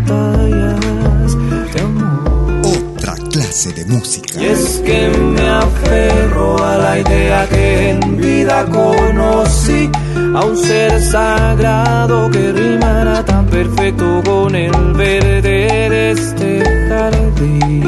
Y 3.95 4.45
es 4.45 4.83
que 4.85 5.09
me 5.09 5.49
aferro 5.49 6.65
a 6.65 6.77
la 6.77 6.99
idea 6.99 7.47
que 7.49 7.91
en 7.91 8.17
vida 8.17 8.67
conocí 8.67 9.89
a 10.35 10.45
un 10.45 10.57
ser 10.57 11.01
sagrado 11.01 12.29
que 12.29 12.53
rimará 12.53 13.25
tan 13.25 13.47
perfecto 13.47 14.21
con 14.25 14.53
el 14.57 14.73
verde 14.95 15.89
de 15.91 16.11
este 16.11 16.65
jardín. 16.89 17.85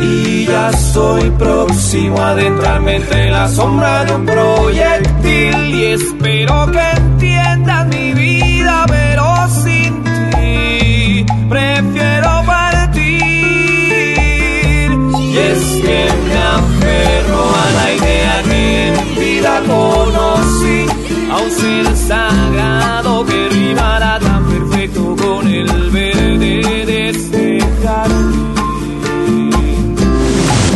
Y 0.00 0.46
ya 0.46 0.72
soy 0.72 1.30
próximo 1.30 2.20
a 2.20 2.30
adentrarme 2.30 2.96
entre 2.96 3.30
la 3.30 3.48
sombra 3.48 4.04
de 4.04 4.14
un 4.16 4.26
proyectil 4.26 5.74
y 5.76 5.84
espero 5.92 6.66
que 6.72 6.90
entiendas 6.96 7.86
mi 7.86 8.14
vida, 8.14 8.84
pero 8.88 9.37
vida 19.38 19.62
conocí 19.66 20.86
a 21.30 21.36
un 21.36 21.50
ser 21.50 21.96
sagrado 21.96 23.24
que 23.24 23.48
rimará 23.48 24.18
tan 24.18 24.44
perfecto 24.46 25.16
con 25.16 25.46
el 25.46 25.90
verde 25.90 26.86
de 26.86 27.08
este 27.10 27.58
jardín. 27.82 29.50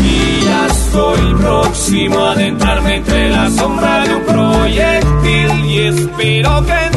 Y 0.04 0.44
ya 0.44 0.66
estoy 0.66 1.34
próximo 1.34 2.18
a 2.20 2.32
adentrarme 2.32 2.96
entre 2.96 3.30
la 3.30 3.50
sombra 3.50 4.04
de 4.04 4.14
un 4.14 4.24
proyectil 4.24 5.64
y 5.64 5.78
espero 5.78 6.64
que 6.66 6.91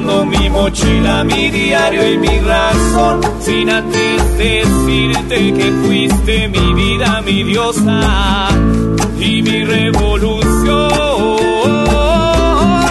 dejando 0.00 0.24
mi 0.24 0.48
mochila, 0.50 1.24
mi 1.24 1.50
diario 1.50 2.12
y 2.12 2.18
mi 2.18 2.38
razón, 2.40 3.20
sin 3.40 3.68
antes 3.70 4.38
decirte 4.38 5.52
que 5.52 5.72
fuiste 5.84 6.48
mi 6.48 6.74
vida, 6.74 7.20
mi 7.22 7.42
diosa 7.44 8.48
y 9.18 9.42
mi 9.42 9.64
revolución. 9.64 10.90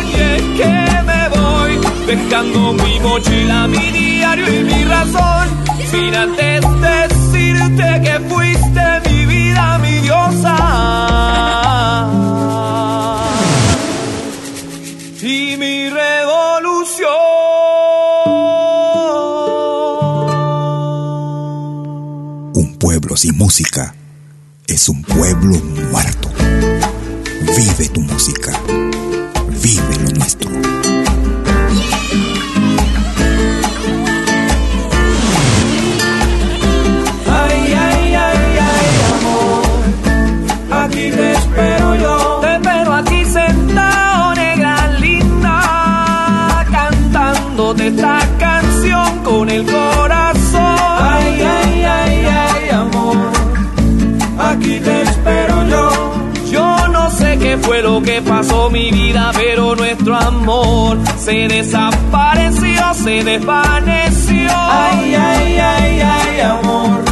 Y 0.06 0.14
es 0.22 0.42
que 0.58 1.04
me 1.10 1.30
voy 1.30 1.80
dejando 2.06 2.74
mi 2.74 3.00
mochila, 3.00 3.68
mi 3.68 3.92
diario 3.92 4.60
y 4.60 4.64
mi 4.64 4.84
razón, 4.84 5.48
sin 5.92 6.16
antes 6.16 6.62
decirte 6.82 8.02
que 8.04 8.20
fuiste 8.30 9.10
mi 9.10 9.26
vida, 9.26 9.80
mi 9.80 9.94
diosa. 10.00 11.79
Sin 23.20 23.38
música 23.38 23.94
es 24.66 24.88
un 24.88 25.04
pueblo 25.04 25.58
muerto. 25.92 26.32
Vive 27.42 27.90
tu 27.90 28.00
música. 28.00 28.58
Vive 29.62 29.96
lo 30.06 30.12
nuestro. 30.12 30.50
Ay, 37.28 37.74
ay, 37.74 38.16
ay, 38.16 38.58
ay, 38.72 38.88
amor. 39.18 40.86
Aquí 40.86 41.12
te 41.12 41.34
espero 41.34 41.96
yo. 41.96 42.40
Te 42.40 42.56
espero 42.56 42.94
aquí 42.94 43.26
sentado, 43.26 44.34
negra 44.36 44.88
linda, 44.98 46.66
cantándote 46.72 47.88
esta 47.88 48.20
fue 57.70 57.84
lo 57.84 58.02
que 58.02 58.20
pasó 58.24 58.72
mi 58.72 58.90
vida, 58.90 59.32
pero 59.36 59.76
nuestro 59.76 60.16
amor 60.16 60.98
se 61.20 61.48
desapareció, 61.48 62.82
se 62.96 63.24
desvaneció. 63.24 64.50
Ay, 64.50 65.14
ay, 65.14 65.60
ay, 65.60 66.02
ay, 66.02 66.40
amor, 66.40 67.04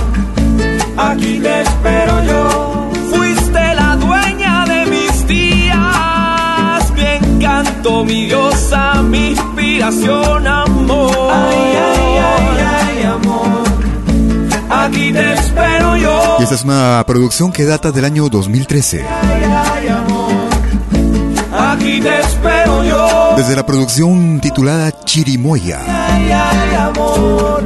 aquí 0.97 1.39
te 1.39 1.61
espero 1.61 2.23
yo. 2.23 2.89
Fuiste 3.11 3.75
la 3.75 3.97
dueña 3.97 4.65
de 4.65 4.85
mis 4.87 5.27
días, 5.27 6.91
mi 6.95 7.03
encanto, 7.03 8.03
mi 8.03 8.25
diosa, 8.25 9.03
mi 9.03 9.29
inspiración, 9.29 10.47
amor. 10.47 11.11
Ay, 11.33 11.77
ay, 11.85 12.17
ay, 12.31 12.65
ay, 12.79 13.03
amor, 13.03 13.63
aquí 14.71 15.13
te 15.13 15.33
espero 15.33 15.97
yo. 15.97 16.37
Y 16.39 16.43
esta 16.43 16.55
es 16.55 16.63
una 16.63 17.03
producción 17.05 17.51
que 17.51 17.63
data 17.65 17.91
del 17.91 18.05
año 18.05 18.27
2013. 18.27 19.05
Ay, 19.05 19.43
ay, 19.43 19.87
amor, 19.89 20.46
aquí 21.97 22.01
te 22.01 22.19
espero 22.19 22.83
yo. 22.83 23.33
Desde 23.37 23.55
la 23.55 23.65
producción 23.65 24.39
titulada 24.39 24.91
Chirimoya. 25.03 25.79
Ay, 25.87 26.29
ay, 26.31 26.75
amor, 26.75 27.63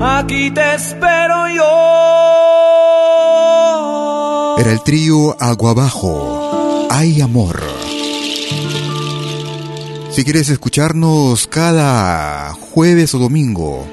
Aquí 0.00 0.50
te 0.50 0.74
espero 0.74 1.48
yo. 1.48 1.62
Era 4.58 4.72
el 4.72 4.82
trío 4.82 5.40
Agua 5.40 5.70
Abajo. 5.72 6.88
Ay 6.90 7.20
amor. 7.20 7.60
Si 10.10 10.24
quieres 10.24 10.48
escucharnos 10.50 11.46
cada 11.46 12.52
jueves 12.54 13.14
o 13.14 13.18
domingo, 13.18 13.86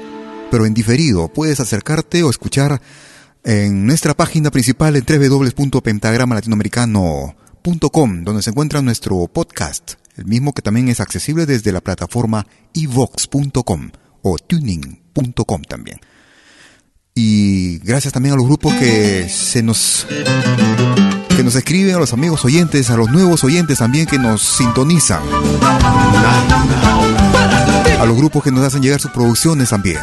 pero 0.50 0.66
en 0.66 0.74
diferido, 0.74 1.28
puedes 1.28 1.60
acercarte 1.60 2.22
o 2.22 2.30
escuchar 2.30 2.80
en 3.42 3.86
nuestra 3.86 4.14
página 4.14 4.50
principal 4.50 4.96
en 4.96 5.04
www.pentagramalatinoamericano.com, 7.62 8.24
donde 8.24 8.42
se 8.42 8.50
encuentra 8.50 8.82
nuestro 8.82 9.26
podcast, 9.28 9.92
el 10.16 10.26
mismo 10.26 10.52
que 10.52 10.62
también 10.62 10.88
es 10.88 11.00
accesible 11.00 11.46
desde 11.46 11.72
la 11.72 11.80
plataforma 11.80 12.46
evox.com 12.74 13.90
o 14.22 14.38
tuning.com 14.38 15.62
también. 15.62 16.00
Y 17.14 17.78
gracias 17.78 18.12
también 18.12 18.34
a 18.34 18.36
los 18.36 18.46
grupos 18.46 18.74
que 18.74 19.28
se 19.28 19.62
nos 19.62 20.06
que 21.36 21.44
nos 21.44 21.54
escriben, 21.54 21.94
a 21.94 21.98
los 21.98 22.12
amigos 22.12 22.44
oyentes, 22.44 22.90
a 22.90 22.96
los 22.96 23.10
nuevos 23.10 23.44
oyentes 23.44 23.78
también 23.78 24.06
que 24.06 24.18
nos 24.18 24.42
sintonizan. 24.42 25.22
A 27.98 28.06
los 28.06 28.16
grupos 28.16 28.42
que 28.42 28.50
nos 28.50 28.64
hacen 28.64 28.82
llegar 28.82 29.00
sus 29.00 29.10
producciones 29.10 29.70
también. 29.70 29.98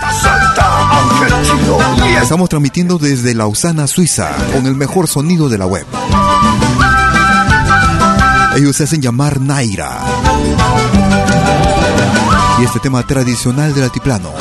Estamos 2.22 2.50
transmitiendo 2.50 2.98
desde 2.98 3.34
Lausana, 3.34 3.88
Suiza, 3.88 4.36
con 4.54 4.66
el 4.66 4.76
mejor 4.76 5.08
sonido 5.08 5.50
de 5.50 5.58
la 5.58 5.66
web. 5.66 5.86
Ellos 8.58 8.76
se 8.76 8.86
hacen 8.86 9.00
llamar 9.04 9.40
Naira. 9.40 10.00
Y 12.60 12.64
este 12.64 12.80
tema 12.80 13.06
tradicional 13.06 13.72
del 13.76 13.84
altiplano. 13.84 14.32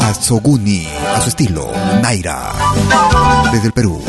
Azoguni, 0.00 0.88
a 1.14 1.20
su 1.20 1.28
estilo, 1.28 1.70
Naira, 2.00 2.52
desde 3.52 3.66
el 3.66 3.72
Perú. 3.74 4.02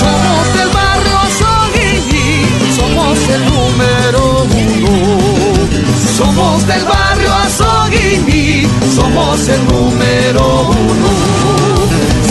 Somos 0.00 0.54
del 0.56 0.68
barrio 0.70 1.18
Azoguini, 1.18 2.46
somos 2.76 3.18
el 3.28 3.44
número 3.44 4.42
uno. 4.42 4.90
Somos 6.16 6.66
del 6.66 6.84
barrio 6.84 7.32
Azoguini, 7.32 7.71
somos 9.12 9.48
el 9.48 9.64
número 9.66 10.70
uno. 10.70 11.08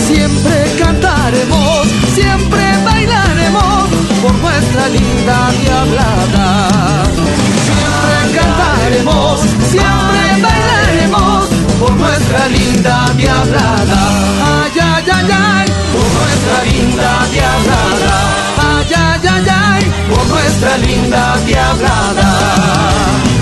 Siempre 0.06 0.74
cantaremos, 0.78 1.86
siempre 2.14 2.62
bailaremos 2.84 3.88
por 4.20 4.34
nuestra 4.34 4.88
linda 4.88 5.50
diablada. 5.62 6.68
Siempre 7.66 8.40
cantaremos, 8.40 9.40
siempre 9.70 10.22
bailaremos 10.42 11.48
por 11.78 11.92
nuestra 11.92 12.48
linda 12.48 13.06
diablada. 13.16 14.00
Ay, 14.44 14.72
ay, 14.80 15.04
ay, 15.12 15.30
ay, 15.32 15.66
por 15.92 16.08
nuestra 16.18 16.56
linda 16.72 17.26
diablada. 17.32 18.14
Ay, 18.58 18.94
ay, 18.96 19.28
ay, 19.28 19.48
ay, 19.48 19.92
por 20.10 20.26
nuestra 20.26 20.78
linda 20.78 21.36
diablada. 21.46 23.41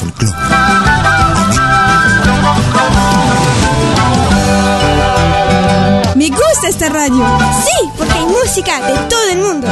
Folclore. 0.00 0.32
Me 6.16 6.28
gusta 6.28 6.68
esta 6.68 6.88
radio. 6.88 7.24
Sí, 7.64 7.88
porque 7.96 8.12
hay 8.12 8.26
música 8.26 8.80
de 8.80 8.94
todo 9.08 9.28
el 9.32 9.38
mundo. 9.38 9.66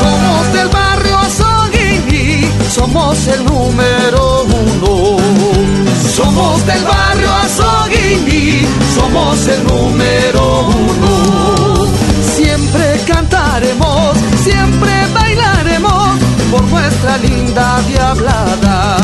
Somos 0.00 0.52
del 0.52 0.68
barrio 0.68 1.18
Azoguini, 1.18 2.50
somos 2.74 3.26
el 3.28 3.44
número 3.44 4.42
uno. 4.42 5.16
Somos 6.16 6.66
del 6.66 6.84
barrio 6.84 7.32
Azoguini, 7.44 8.66
somos 8.94 9.46
el 9.48 9.64
número 9.64 10.66
uno. 10.68 11.05
Por 16.56 16.64
nuestra 16.70 17.18
linda 17.18 17.80
diablada. 17.86 18.96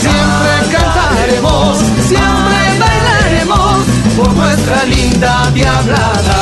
Siempre 0.00 0.54
cantaremos, 0.72 1.78
siempre 2.08 2.58
bailaremos 2.80 3.84
por 4.16 4.32
nuestra 4.32 4.84
linda 4.84 5.50
diablada. 5.52 6.36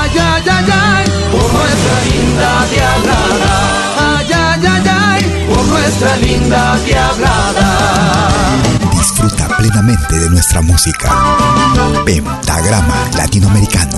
Ay, 0.00 0.10
ay, 0.18 0.42
ay, 0.50 0.72
ay, 0.72 1.04
por 1.32 1.52
nuestra 1.52 1.96
linda 2.10 2.50
diablada. 2.74 3.52
Ay, 3.98 4.32
ay, 4.32 4.66
ay, 4.66 4.88
ay, 4.88 5.46
por 5.48 5.64
nuestra 5.66 6.16
linda 6.18 6.78
diablada. 6.84 7.68
Disfruta 8.92 9.48
plenamente 9.56 10.16
de 10.16 10.30
nuestra 10.30 10.62
música. 10.62 11.10
Pentagrama 12.04 12.94
Latinoamericano. 13.16 13.96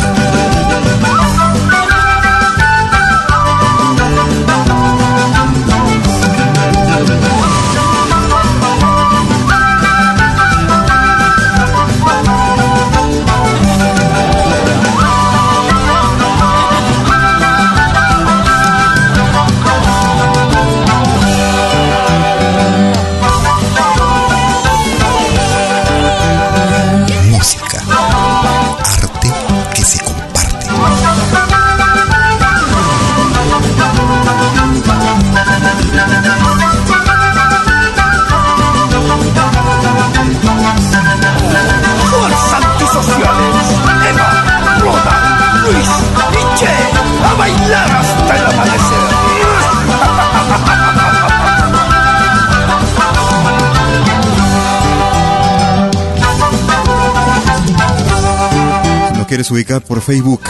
Quieres 59.39 59.53
ubicar 59.53 59.83
por 59.83 60.01
Facebook, 60.01 60.41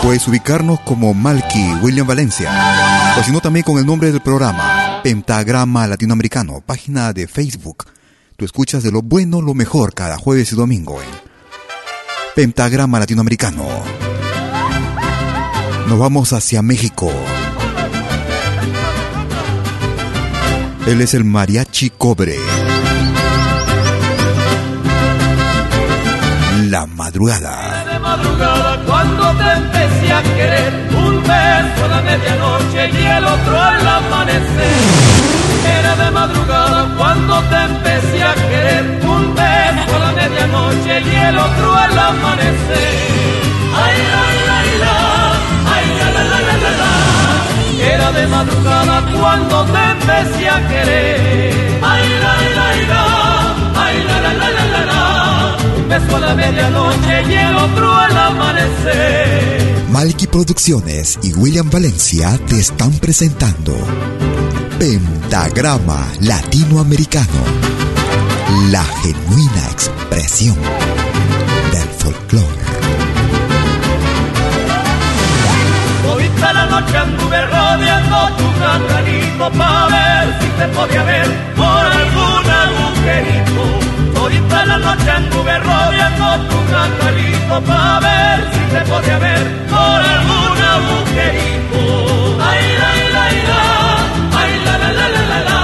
puedes 0.00 0.26
ubicarnos 0.26 0.80
como 0.80 1.12
Malky 1.12 1.74
William 1.82 2.06
Valencia, 2.06 2.50
o 3.18 3.22
si 3.22 3.30
no 3.30 3.40
también 3.40 3.64
con 3.64 3.76
el 3.76 3.84
nombre 3.84 4.10
del 4.10 4.22
programa, 4.22 5.02
Pentagrama 5.02 5.86
Latinoamericano, 5.86 6.62
página 6.64 7.12
de 7.12 7.28
Facebook. 7.28 7.84
Tú 8.38 8.46
escuchas 8.46 8.82
de 8.82 8.90
lo 8.90 9.02
bueno, 9.02 9.42
lo 9.42 9.52
mejor 9.52 9.92
cada 9.92 10.16
jueves 10.16 10.52
y 10.52 10.56
domingo 10.56 11.02
en 11.02 11.08
Pentagrama 12.34 12.98
Latinoamericano. 12.98 13.66
Nos 15.88 15.98
vamos 15.98 16.32
hacia 16.32 16.62
México. 16.62 17.12
Él 20.86 21.02
es 21.02 21.12
el 21.12 21.24
Mariachi 21.24 21.90
Cobre. 21.90 22.38
La 26.72 26.86
madrugada. 26.86 27.84
De 27.84 27.98
madrugada 27.98 28.80
cuando 28.86 29.24
te 29.40 29.48
empecé 29.60 30.10
a 30.10 30.22
querer, 30.22 30.72
un 31.04 31.22
beso 31.22 31.84
a 31.84 31.88
la 31.94 32.00
medianoche 32.00 32.90
y 32.98 33.04
el 33.16 33.24
otro 33.26 33.60
al 33.60 33.86
amanecer. 33.86 34.80
Era 35.78 35.92
de 36.02 36.10
madrugada 36.12 36.94
cuando 36.96 37.42
te 37.50 37.58
empecé 37.70 38.24
a 38.24 38.34
querer, 38.48 38.84
un 39.04 39.34
beso 39.34 39.96
a 39.96 39.98
la 39.98 40.12
medianoche 40.12 40.94
y 41.10 41.14
el 41.28 41.36
otro 41.36 41.76
al 41.76 41.98
amanecer. 41.98 42.94
Ay, 43.84 43.98
ay, 44.24 44.38
ay, 44.56 44.70
la, 44.82 44.96
ay, 45.74 45.86
la, 45.98 46.08
la, 46.16 46.24
la, 46.30 46.40
la, 46.64 46.70
la. 46.80 46.92
Era 47.94 48.12
de 48.12 48.26
madrugada 48.28 49.02
cuando 49.20 49.64
te 49.74 49.82
empecé 49.94 50.48
a 50.48 50.58
querer. 50.68 51.52
Ay, 51.82 52.04
la, 52.22 52.34
la, 52.56 52.68
la, 52.92 53.04
ay, 53.84 53.96
la, 54.08 54.20
la, 54.24 54.32
la, 54.40 54.48
la, 54.56 54.61
beso 55.92 56.16
a 56.16 56.20
la 56.20 56.34
medianoche 56.34 57.22
y 57.28 57.34
el 57.34 57.56
otro 57.56 57.94
al 57.94 58.16
amanecer. 58.16 59.84
Malky 59.90 60.26
Producciones 60.26 61.18
y 61.22 61.34
William 61.34 61.68
Valencia 61.70 62.38
te 62.48 62.58
están 62.58 62.92
presentando 62.92 63.74
Pentagrama 64.78 66.06
Latinoamericano, 66.20 67.40
la 68.70 68.82
genuina 69.02 69.64
expresión 69.70 70.56
del 71.72 71.88
folclore. 71.98 72.62
Todita 76.04 76.52
la 76.54 76.66
noche 76.66 76.96
anduve 76.96 77.46
rodeando 77.46 78.18
tu 78.38 78.48
cantarito 78.60 79.50
pa' 79.58 79.88
ver 79.88 80.40
si 80.40 80.48
te 80.58 80.68
podía 80.68 81.02
ver 81.04 81.28
por 81.54 81.84
algún 82.00 82.50
agujerito. 82.62 83.81
Todita 84.22 84.64
la 84.66 84.78
noche 84.78 85.10
anduve 85.10 85.58
rodeando 85.58 86.26
tu 86.48 86.58
cantarito 86.70 87.56
pa' 87.66 87.98
ver 88.04 88.38
si 88.52 88.62
te 88.72 88.80
podía 88.90 89.18
ver 89.18 89.44
por 89.72 90.00
algún 90.14 90.58
agujerito. 90.74 91.82
Ay, 92.50 92.64
la, 92.82 92.90
la, 93.14 93.24
la, 93.48 93.62
ay, 94.40 94.52
la, 94.66 94.74
la, 94.82 94.90
la, 94.98 95.06
la, 95.14 95.22
la, 95.30 95.40
la. 95.48 95.60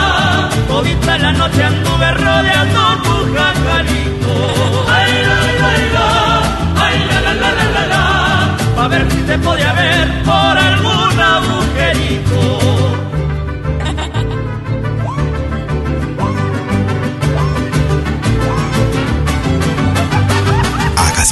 Todita 0.66 1.18
la 1.18 1.32
noche 1.40 1.62
anduve 1.70 2.09
rodeando 2.24 2.82
tu 3.04 3.16
cantarito. 3.36 4.32
Ay, 4.98 5.12
la, 5.28 5.38
la, 5.61 5.70
la, 5.94 6.09
ay, 6.84 6.96
la, 7.11 7.18
la, 7.26 7.32
la, 7.42 7.50
la, 7.59 7.66
la, 7.76 7.84
la. 7.92 8.02
Pa' 8.74 8.88
ver 8.88 9.04
si 9.12 9.18
te 9.18 9.38
podía 9.38 9.72
ver 9.72 9.97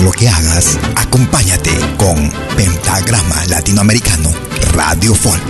lo 0.06 0.12
que 0.12 0.28
hagas, 0.28 0.78
acompáñate 0.94 1.72
con 1.96 2.30
Pentagrama 2.56 3.44
Latinoamericano 3.48 4.30
Radio 4.72 5.12
Folk. 5.16 5.42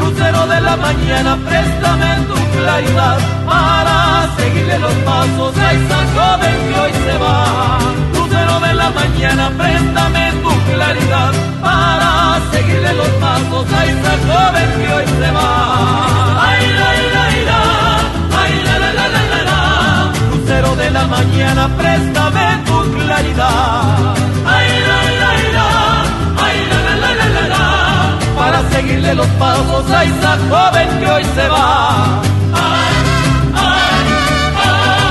Lucero 0.00 0.46
de 0.46 0.60
la 0.60 0.76
mañana, 0.76 1.38
préstame 1.48 2.10
tu 2.28 2.58
claridad 2.58 3.18
para 3.46 4.28
seguirle 4.36 4.78
los 4.80 4.92
pasos 5.08 5.56
a 5.56 5.72
esa 5.72 6.00
joven 6.14 6.56
que 6.68 6.78
hoy 6.78 6.92
se 7.06 7.16
va. 7.16 7.78
Lucero 8.12 8.60
de 8.60 8.74
la 8.74 8.90
mañana, 8.90 9.52
préstame 9.56 10.32
tu 10.42 10.74
claridad 10.74 11.32
para 11.62 12.38
seguirle 12.52 12.92
los 12.92 13.08
pasos 13.24 13.66
a 13.72 13.84
esa 13.86 14.14
joven 14.28 14.68
que 14.80 14.92
hoy 14.92 15.06
se 15.20 15.30
va. 15.32 16.50
Ay, 16.50 16.68
la, 16.80 17.05
mañana, 21.16 21.64
préstame 21.76 22.46
tu 22.66 22.76
claridad. 22.92 24.14
Ay, 24.54 24.68
la, 24.88 25.00
la, 25.22 25.32
la, 25.56 25.68
ay, 26.44 26.56
la, 26.70 26.78
la, 26.86 26.94
la, 27.02 27.10
la, 27.14 27.26
la, 27.36 27.44
la. 27.48 27.62
Para 28.36 28.58
seguirle 28.70 29.12
los 29.14 29.26
pasos 29.42 29.84
a 29.90 30.04
esa 30.04 30.32
joven 30.50 30.88
que 31.00 31.06
hoy 31.10 31.24
se 31.34 31.46
va. 31.48 32.22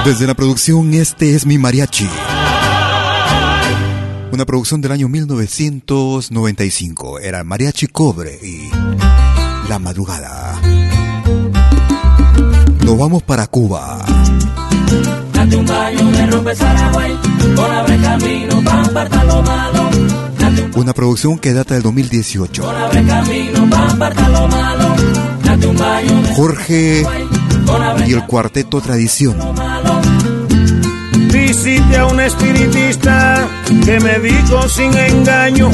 Desde 0.05 0.27
la 0.27 0.35
producción 0.35 0.93
Este 0.93 1.35
es 1.35 1.45
mi 1.47 1.57
mariachi. 1.57 2.07
Una 4.31 4.45
producción 4.45 4.79
del 4.81 4.91
año 4.91 5.07
1995. 5.09 7.19
Era 7.19 7.43
Mariachi 7.43 7.87
Cobre 7.87 8.37
y 8.43 8.69
La 9.69 9.79
Madrugada. 9.79 10.59
Nos 12.83 12.97
vamos 12.99 13.23
para 13.23 13.47
Cuba. 13.47 14.05
Date 15.35 15.55
un 15.57 15.65
baño 15.65 16.11
de 16.11 16.25
rompe 16.27 16.55
Saragüey, 16.55 17.13
por 17.55 17.69
abre 17.69 17.97
camino, 17.97 18.61
pa' 18.63 18.81
apartar 18.81 19.25
lo 19.25 19.41
malo. 19.43 19.89
Un 20.75 20.79
Una 20.81 20.93
producción 20.93 21.37
que 21.37 21.53
data 21.53 21.73
del 21.73 21.83
2018. 21.83 22.63
por 22.63 22.75
abre 22.75 23.03
camino, 23.05 23.69
pa' 23.69 23.87
apartar 23.87 24.29
lo 24.29 24.47
malo. 24.47 24.95
Date 25.43 25.67
un 25.67 25.77
baño 25.77 26.21
de 26.21 26.33
Jorge 26.33 27.05
y 28.07 28.13
el 28.13 28.25
cuarteto 28.25 28.81
Tradición. 28.81 29.37
Visité 31.31 31.97
a 31.97 32.05
un 32.05 32.19
espiritista 32.19 33.47
que 33.83 33.99
me 33.99 34.19
dijo 34.19 34.69
sin 34.69 34.93
engaño, 34.97 35.69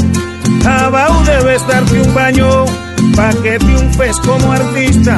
Abau 0.65 1.23
debes 1.23 1.65
darte 1.67 2.01
un 2.01 2.13
baño 2.13 2.65
pa' 3.15 3.33
que 3.43 3.59
triunfes 3.59 4.17
como 4.19 4.51
artista. 4.51 5.17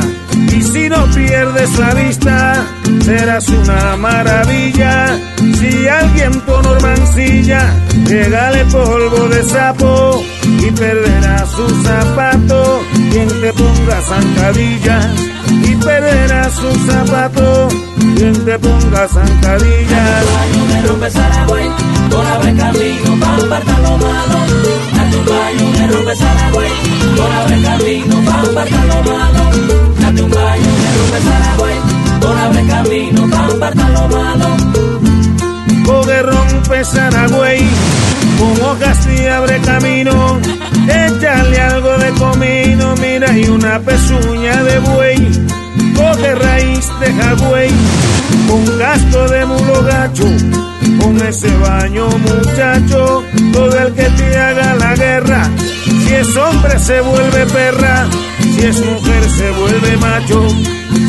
Y 0.55 0.61
si 0.61 0.87
no 0.87 1.05
pierdes 1.07 1.79
la 1.79 1.93
vista, 1.95 2.65
serás 3.03 3.49
una 3.49 3.97
maravilla. 3.97 5.19
Si 5.59 5.87
alguien 5.87 6.31
tu 6.41 6.53
honor 6.53 6.79
mancilla, 6.81 7.73
llegale 8.07 8.63
polvo 8.65 9.27
de 9.29 9.43
sapo 9.43 10.23
y 10.59 10.69
perderá 10.71 11.45
su 11.47 11.67
zapato. 11.83 12.81
Quien 13.11 13.27
te 13.27 13.51
ponga 13.53 14.01
zancadillas 14.01 15.07
y 15.47 15.75
perderá 15.77 16.49
su 16.51 16.71
zapato. 16.85 17.67
Quien 18.15 18.45
te 18.45 18.59
ponga 18.59 19.07
zancadillas. 19.07 20.25
de 20.67 20.87
rompe 20.87 21.09
Saragüey, 21.09 21.67
por 22.11 22.25
abre 22.25 22.53
camino, 22.55 23.19
pa' 23.19 23.35
apartar 23.37 23.79
lo 23.79 23.97
malo. 23.97 24.37
Un 25.13 25.25
baño 25.25 25.71
de 25.77 25.87
rompe 25.87 26.15
Saragüey, 26.15 26.71
por 27.17 27.31
abre 27.31 27.61
camino, 27.63 28.15
pa' 28.25 28.41
apartar 28.41 28.85
lo 28.85 29.11
malo. 29.11 30.02
Date 30.13 30.21
un 30.21 30.29
baño 30.29 30.71
de 30.83 30.91
rompe 30.97 31.21
Saragüey, 31.23 31.75
por 32.21 32.37
abre 32.37 32.67
camino, 32.67 33.29
pa' 33.29 33.45
apartar 33.45 33.89
lo 33.89 34.07
malo. 34.09 34.57
Coge 35.85 36.21
rompe 36.21 36.85
Saragüey, 36.85 37.61
con 38.37 38.61
hojas 38.61 39.07
y 39.07 39.25
abre 39.25 39.59
camino. 39.61 40.39
Échale 40.87 41.61
algo 41.61 41.97
de 41.97 42.09
comino, 42.11 42.95
mira, 43.01 43.37
y 43.37 43.45
una 43.45 43.79
pezuña 43.79 44.63
de 44.63 44.79
buey. 44.79 45.47
Coge 45.95 46.35
raíz 46.35 46.87
de 46.99 47.13
jagüey, 47.13 47.71
con 48.47 48.77
gasto 48.77 49.27
de 49.29 49.45
mulo 49.47 49.83
gacho. 49.83 50.27
Con 51.01 51.17
ese 51.25 51.49
baño, 51.57 52.07
muchacho, 52.07 53.23
todo 53.51 53.79
el 53.79 53.93
que 53.93 54.03
te 54.03 54.37
haga 54.37 54.75
la 54.75 54.95
guerra. 54.95 55.49
Si 56.05 56.13
es 56.13 56.37
hombre, 56.37 56.77
se 56.77 57.01
vuelve 57.01 57.45
perra. 57.47 58.07
Si 58.63 58.69
es 58.69 58.79
mujer, 58.79 59.29
se 59.29 59.51
vuelve 59.51 59.97
macho. 59.97 60.47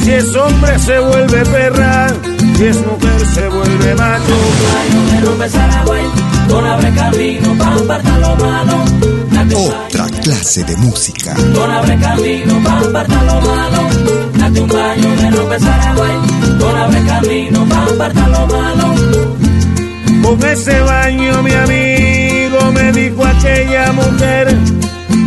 Si 0.02 0.10
es 0.10 0.34
hombre, 0.34 0.76
se 0.76 0.98
vuelve 0.98 1.44
perra. 1.44 2.08
Si 2.56 2.64
es 2.64 2.76
mujer, 2.78 3.26
se 3.32 3.48
vuelve 3.48 3.94
macho. 3.94 4.34
Otra 9.54 10.06
clase 10.20 10.64
de 10.64 10.76
música. 10.78 11.36
Con 20.24 20.44
ese 20.44 20.80
baño, 20.80 21.42
mi 21.44 21.52
amigo, 21.52 22.72
me 22.72 22.90
dijo 22.90 23.24
aquella 23.24 23.92
mujer, 23.92 24.58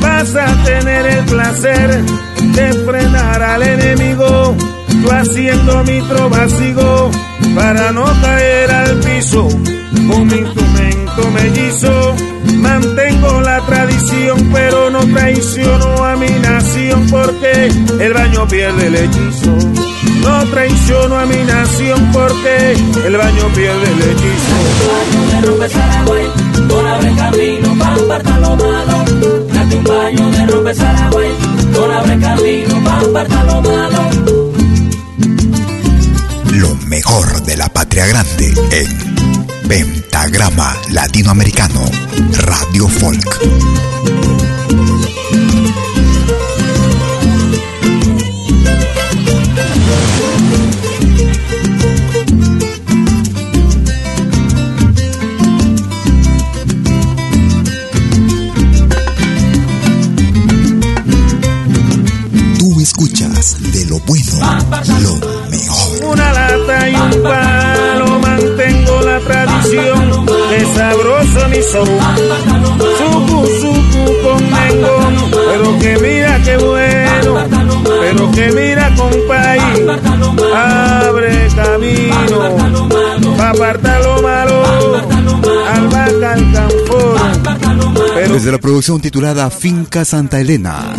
vas 0.01 0.35
a 0.35 0.63
tener 0.63 1.05
el 1.05 1.25
placer 1.25 2.03
de 2.41 2.73
frenar 2.85 3.41
al 3.41 3.63
enemigo. 3.63 4.55
Yo 5.01 5.11
haciendo 5.11 5.83
mi 5.83 6.01
trova 6.01 6.47
sigo 6.49 7.11
para 7.55 7.91
no 7.91 8.05
caer 8.21 8.71
al 8.71 8.99
piso. 8.99 9.47
con 10.07 10.21
instrumento 10.21 11.31
mellizo. 11.33 12.15
Mantengo 12.59 13.41
la 13.41 13.61
tradición, 13.65 14.49
pero 14.53 14.89
no 14.89 14.99
traiciono 15.13 16.03
a 16.03 16.15
mi 16.15 16.29
nación 16.29 17.07
porque 17.09 17.67
el 17.99 18.13
baño 18.13 18.47
pierde 18.47 18.87
el 18.87 18.95
hechizo. 18.95 19.55
No 20.21 20.43
traiciono 20.51 21.19
a 21.19 21.25
mi 21.25 21.43
nación 21.43 22.09
porque 22.11 22.73
el 23.05 23.17
baño 23.17 23.47
pierde 23.55 23.91
el 23.91 24.01
hechizo. 24.01 24.55
Date 29.67 29.77
un 29.79 29.83
baño 29.83 30.31
de 30.31 30.45
rompe 30.47 30.73
Saragüey, 30.73 31.31
con 31.75 31.91
abre 31.91 32.17
camino 32.19 32.83
pa' 32.85 32.99
apartar 32.99 33.45
lo 33.47 33.61
malo. 33.61 34.51
Lo 36.51 36.75
mejor 36.87 37.43
de 37.43 37.57
la 37.57 37.67
patria 37.67 38.05
grande 38.05 38.53
en 38.71 39.67
Pentagrama 39.67 40.73
Latinoamericano, 40.91 41.81
Radio 42.37 42.87
Folk. 42.87 44.56
Lo 64.39 65.15
mejor. 65.49 66.11
Una 66.11 66.33
lata 66.33 66.89
y 66.89 66.95
un 66.95 67.23
palo, 67.23 68.19
mantengo 68.19 69.01
la 69.01 69.19
tradición. 69.19 70.25
Es 70.53 70.67
sabroso 70.75 71.49
mi 71.49 71.61
son. 71.61 71.87
Suku, 72.97 73.47
suku 73.61 74.03
con 74.23 74.51
mengo. 74.51 74.97
Pero 75.31 75.79
que 75.79 75.97
mira 75.99 76.41
qué 76.43 76.57
bueno. 76.57 77.83
Pero 77.99 78.31
que 78.31 78.51
mira 78.51 78.95
compay. 78.95 79.59
Abre 80.55 81.47
camino. 81.55 83.37
Pa' 83.37 83.49
apartar 83.49 84.01
lo 84.03 84.21
malo. 84.21 84.63
Albahaca 85.73 86.33
al 86.33 86.51
canforo. 86.53 87.17
Desde 88.37 88.51
la 88.51 88.57
producción 88.57 88.99
titulada 89.01 89.49
Finca 89.49 90.05
Santa 90.05 90.39
Elena. 90.39 90.93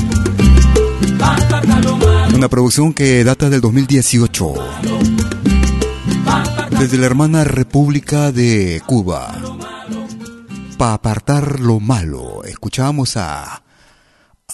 Una 2.39 2.49
producción 2.49 2.95
que 2.95 3.24
data 3.24 3.51
del 3.51 3.61
2018. 3.61 4.55
Desde 6.78 6.97
la 6.97 7.07
hermana 7.07 7.43
República 7.43 8.30
de 8.30 8.80
Cuba. 8.86 9.34
Para 10.78 10.93
apartar 10.95 11.59
lo 11.59 11.80
malo. 11.80 12.45
Escuchábamos 12.45 13.16
a. 13.16 13.64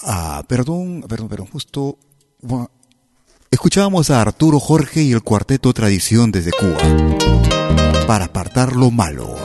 a 0.01 0.43
perdón, 0.47 1.05
perdón, 1.07 1.29
perdón, 1.29 1.47
justo. 1.51 1.99
Escuchábamos 3.51 4.09
a 4.09 4.19
Arturo 4.19 4.59
Jorge 4.59 5.03
y 5.03 5.11
el 5.11 5.21
cuarteto 5.21 5.71
Tradición 5.71 6.31
desde 6.31 6.53
Cuba. 6.53 6.79
Para 8.07 8.25
apartar 8.25 8.75
lo 8.75 8.89
malo. 8.89 9.35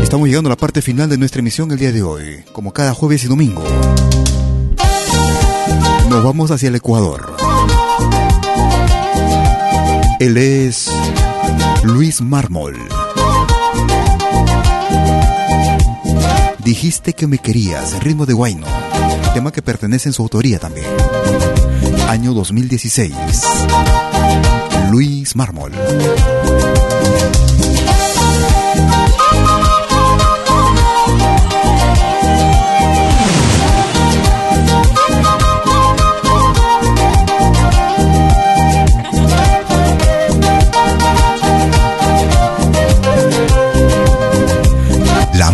Estamos 0.00 0.28
llegando 0.28 0.46
a 0.48 0.52
la 0.52 0.56
parte 0.56 0.80
final 0.80 1.10
de 1.10 1.18
nuestra 1.18 1.40
emisión 1.40 1.72
el 1.72 1.78
día 1.80 1.90
de 1.90 2.04
hoy, 2.04 2.44
como 2.52 2.72
cada 2.72 2.94
jueves 2.94 3.24
y 3.24 3.26
domingo. 3.26 3.64
Nos 6.12 6.22
vamos 6.22 6.50
hacia 6.50 6.68
el 6.68 6.74
Ecuador. 6.74 7.34
Él 10.20 10.36
es 10.36 10.90
Luis 11.84 12.20
Mármol. 12.20 12.76
Dijiste 16.62 17.14
que 17.14 17.26
me 17.26 17.38
querías, 17.38 18.04
ritmo 18.04 18.26
de 18.26 18.34
Guayno, 18.34 18.66
tema 19.32 19.52
que 19.52 19.62
pertenece 19.62 20.10
en 20.10 20.12
su 20.12 20.20
autoría 20.20 20.58
también. 20.58 20.84
Año 22.10 22.34
2016. 22.34 23.14
Luis 24.90 25.34
Mármol. 25.34 25.72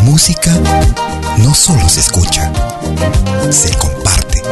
Música 0.08 0.50
no 1.38 1.54
solo 1.54 1.86
se 1.86 2.00
escucha, 2.00 2.50
se 3.50 3.70
comparte. 3.76 4.42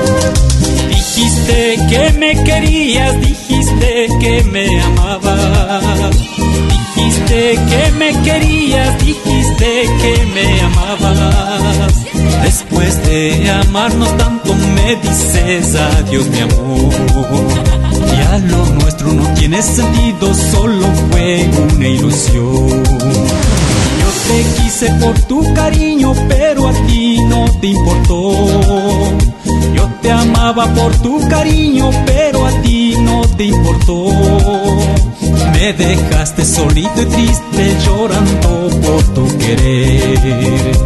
Dijiste 0.90 1.78
que 1.88 2.12
me 2.18 2.44
querías, 2.44 3.18
dijiste 3.22 4.09
que 4.20 4.42
me 4.44 4.82
amabas. 4.82 6.14
Dijiste 6.94 7.59
que 7.70 7.92
me 7.92 8.22
querías, 8.22 8.98
dijiste 9.02 9.88
que 10.02 10.26
me 10.34 10.61
amabas. 10.61 11.94
Después 12.42 13.02
de 13.07 13.50
amarnos 13.50 14.14
tanto 14.18 14.54
me 14.54 14.96
dices 14.96 15.74
adiós 15.74 16.26
mi 16.26 16.40
amor. 16.40 16.92
Ya 18.18 18.38
lo 18.50 18.66
nuestro 18.66 19.11
no 19.11 19.26
tiene 19.34 19.62
sentido, 19.62 20.34
solo 20.34 20.86
fue 21.11 21.48
una 21.74 21.88
ilusión. 21.88 23.36
Te 24.29 24.45
quise 24.57 24.91
por 25.01 25.18
tu 25.22 25.55
cariño, 25.55 26.12
pero 26.29 26.68
a 26.68 26.72
ti 26.87 27.18
no 27.29 27.45
te 27.61 27.68
importó. 27.68 28.33
Yo 29.74 29.89
te 30.03 30.11
amaba 30.11 30.66
por 30.74 30.95
tu 30.97 31.20
cariño, 31.29 31.91
pero 32.05 32.47
a 32.47 32.51
ti 32.62 32.95
no 33.01 33.22
te 33.37 33.45
importó. 33.45 34.07
Me 35.53 35.72
dejaste 35.72 36.45
solito 36.45 37.03
y 37.03 37.07
triste 37.07 37.77
llorando 37.85 38.68
por 38.83 39.03
tu 39.14 39.39
querer. 39.39 40.77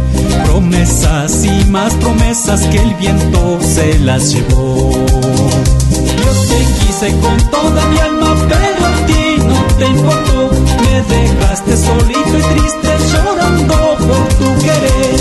Promesas 0.45 1.45
y 1.45 1.65
más 1.65 1.93
promesas 1.95 2.61
que 2.67 2.77
el 2.77 2.93
viento 2.95 3.59
se 3.61 3.99
las 3.99 4.33
llevó. 4.33 4.91
Yo 4.91 6.31
te 6.49 6.59
quise 6.79 7.11
con 7.19 7.37
toda 7.49 7.85
mi 7.87 7.97
alma, 7.99 8.35
pero 8.47 8.85
a 8.85 9.05
ti 9.07 9.20
dejaste 11.51 11.77
solito 11.77 12.37
y 12.37 12.41
triste 12.41 12.87
llorando 13.11 13.97
por 13.97 14.27
tu 14.35 14.45
querer. 14.61 15.19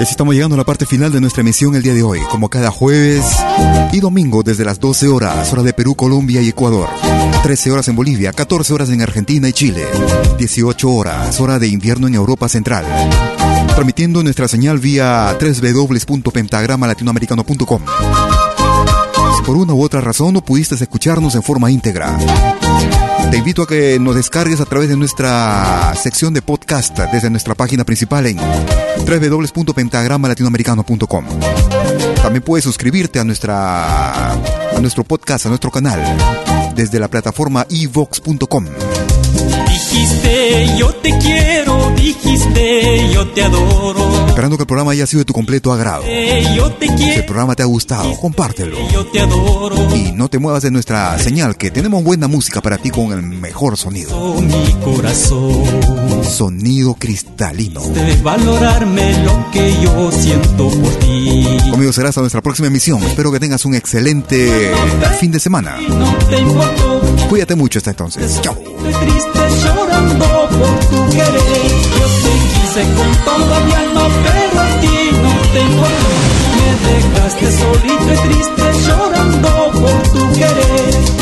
Estamos 0.00 0.34
llegando 0.34 0.56
a 0.56 0.58
la 0.58 0.64
parte 0.64 0.84
final 0.84 1.10
de 1.10 1.22
nuestra 1.22 1.40
emisión 1.40 1.74
el 1.74 1.82
día 1.82 1.94
de 1.94 2.02
hoy, 2.02 2.20
como 2.30 2.50
cada 2.50 2.70
jueves 2.70 3.24
y 3.92 4.00
domingo 4.00 4.42
desde 4.42 4.64
las 4.64 4.78
12 4.78 5.08
horas, 5.08 5.50
hora 5.52 5.62
de 5.62 5.72
Perú, 5.72 5.94
Colombia 5.94 6.42
y 6.42 6.50
Ecuador. 6.50 6.90
13 7.42 7.72
horas 7.72 7.88
en 7.88 7.96
Bolivia, 7.96 8.32
14 8.32 8.74
horas 8.74 8.90
en 8.90 9.00
Argentina 9.00 9.48
y 9.48 9.54
Chile, 9.54 9.86
18 10.38 10.90
horas, 10.90 11.40
hora 11.40 11.58
de 11.58 11.68
invierno 11.68 12.08
en 12.08 12.14
Europa 12.14 12.46
Central. 12.48 12.84
Transmitiendo 13.68 14.22
nuestra 14.22 14.48
señal 14.48 14.78
vía 14.78 15.34
www.pentagramalatinoamericano.com. 15.40 17.80
Si 19.36 19.42
por 19.42 19.56
una 19.56 19.74
u 19.74 19.82
otra 19.82 20.00
razón 20.00 20.34
no 20.34 20.40
pudiste 20.40 20.74
escucharnos 20.74 21.34
en 21.34 21.42
forma 21.42 21.70
íntegra, 21.70 22.16
te 23.30 23.36
invito 23.36 23.62
a 23.62 23.66
que 23.66 23.98
nos 24.00 24.14
descargues 24.14 24.60
a 24.60 24.64
través 24.64 24.88
de 24.88 24.96
nuestra 24.96 25.94
sección 25.94 26.32
de 26.34 26.42
podcast 26.42 26.98
desde 27.12 27.30
nuestra 27.30 27.54
página 27.54 27.84
principal 27.84 28.26
en 28.26 28.38
www.pentagramalatinoamericano.com. 29.06 31.24
También 32.22 32.42
puedes 32.42 32.64
suscribirte 32.64 33.20
a 33.20 33.24
nuestra 33.24 34.32
a 34.32 34.80
nuestro 34.80 35.04
podcast, 35.04 35.46
a 35.46 35.48
nuestro 35.48 35.70
canal 35.70 36.00
desde 36.76 37.00
la 37.00 37.08
plataforma 37.08 37.66
evox.com. 37.70 38.66
Dijiste 39.80 40.74
yo 40.78 40.88
te 40.94 41.10
quiero, 41.18 41.92
dijiste 41.96 43.10
yo 43.12 43.28
te 43.28 43.42
adoro. 43.42 44.26
Esperando 44.28 44.56
que 44.56 44.62
el 44.62 44.66
programa 44.66 44.92
haya 44.92 45.06
sido 45.06 45.18
de 45.18 45.24
tu 45.26 45.34
completo 45.34 45.70
agrado. 45.70 46.02
Yo 46.56 46.72
te 46.72 46.86
Si 46.86 46.92
el 46.92 46.98
quiero, 46.98 47.26
programa 47.26 47.54
te 47.54 47.62
ha 47.62 47.66
gustado, 47.66 48.10
compártelo. 48.18 48.78
yo 48.90 49.04
te 49.08 49.20
adoro. 49.20 49.76
Y 49.94 50.12
no 50.12 50.30
te 50.30 50.38
muevas 50.38 50.62
de 50.62 50.70
nuestra 50.70 51.18
señal, 51.18 51.58
que 51.58 51.70
tenemos 51.70 52.02
buena 52.02 52.26
música 52.26 52.62
para 52.62 52.78
ti 52.78 52.88
con 52.88 53.12
el 53.12 53.20
mejor 53.22 53.76
sonido. 53.76 54.40
Mi 54.40 54.72
corazón 54.82 55.62
Sonido 56.24 56.94
cristalino. 56.94 57.82
de 57.82 58.16
valorarme 58.22 59.22
lo 59.24 59.50
que 59.50 59.74
yo 59.82 60.10
siento 60.10 60.70
por 60.70 60.94
ti. 61.00 61.46
Conmigo 61.70 61.92
será 61.92 62.08
hasta 62.08 62.22
nuestra 62.22 62.40
próxima 62.40 62.68
emisión. 62.68 63.02
Espero 63.02 63.30
que 63.30 63.40
tengas 63.40 63.66
un 63.66 63.74
excelente 63.74 64.72
fin 65.20 65.30
de 65.32 65.38
semana. 65.38 65.76
No 65.86 66.14
te 66.30 66.38
importó, 66.38 66.95
Cuídate 67.28 67.54
mucho 67.54 67.78
hasta 67.78 67.90
entonces. 67.90 68.40
Chao. 68.40 68.54
triste 68.54 69.40
llorando 69.64 70.24
por 70.24 70.78
tu 70.86 71.10
querer. 71.10 71.40
Yo 71.98 72.06
te 72.22 72.32
quise 72.54 72.82
con 72.94 73.10
toda 73.24 73.60
mi 73.60 73.72
alma, 73.72 74.08
pero 74.24 74.60
a 74.60 74.80
ti 74.80 75.10
no 75.22 75.34
tengo 75.52 75.86
Me 76.56 76.68
dejaste 76.88 77.46
solito 77.58 78.12
y 78.12 78.28
triste 78.28 78.62
llorando 78.86 79.50
por 79.72 80.02
tu 80.12 80.32
querer. 80.38 81.16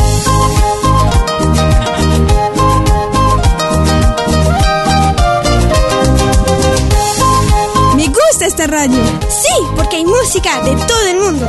esta 8.46 8.66
radio. 8.66 8.98
Sí, 9.28 9.54
porque 9.74 9.96
hay 9.96 10.04
música 10.04 10.62
de 10.62 10.76
todo 10.86 11.08
el 11.08 11.18
mundo. 11.18 11.48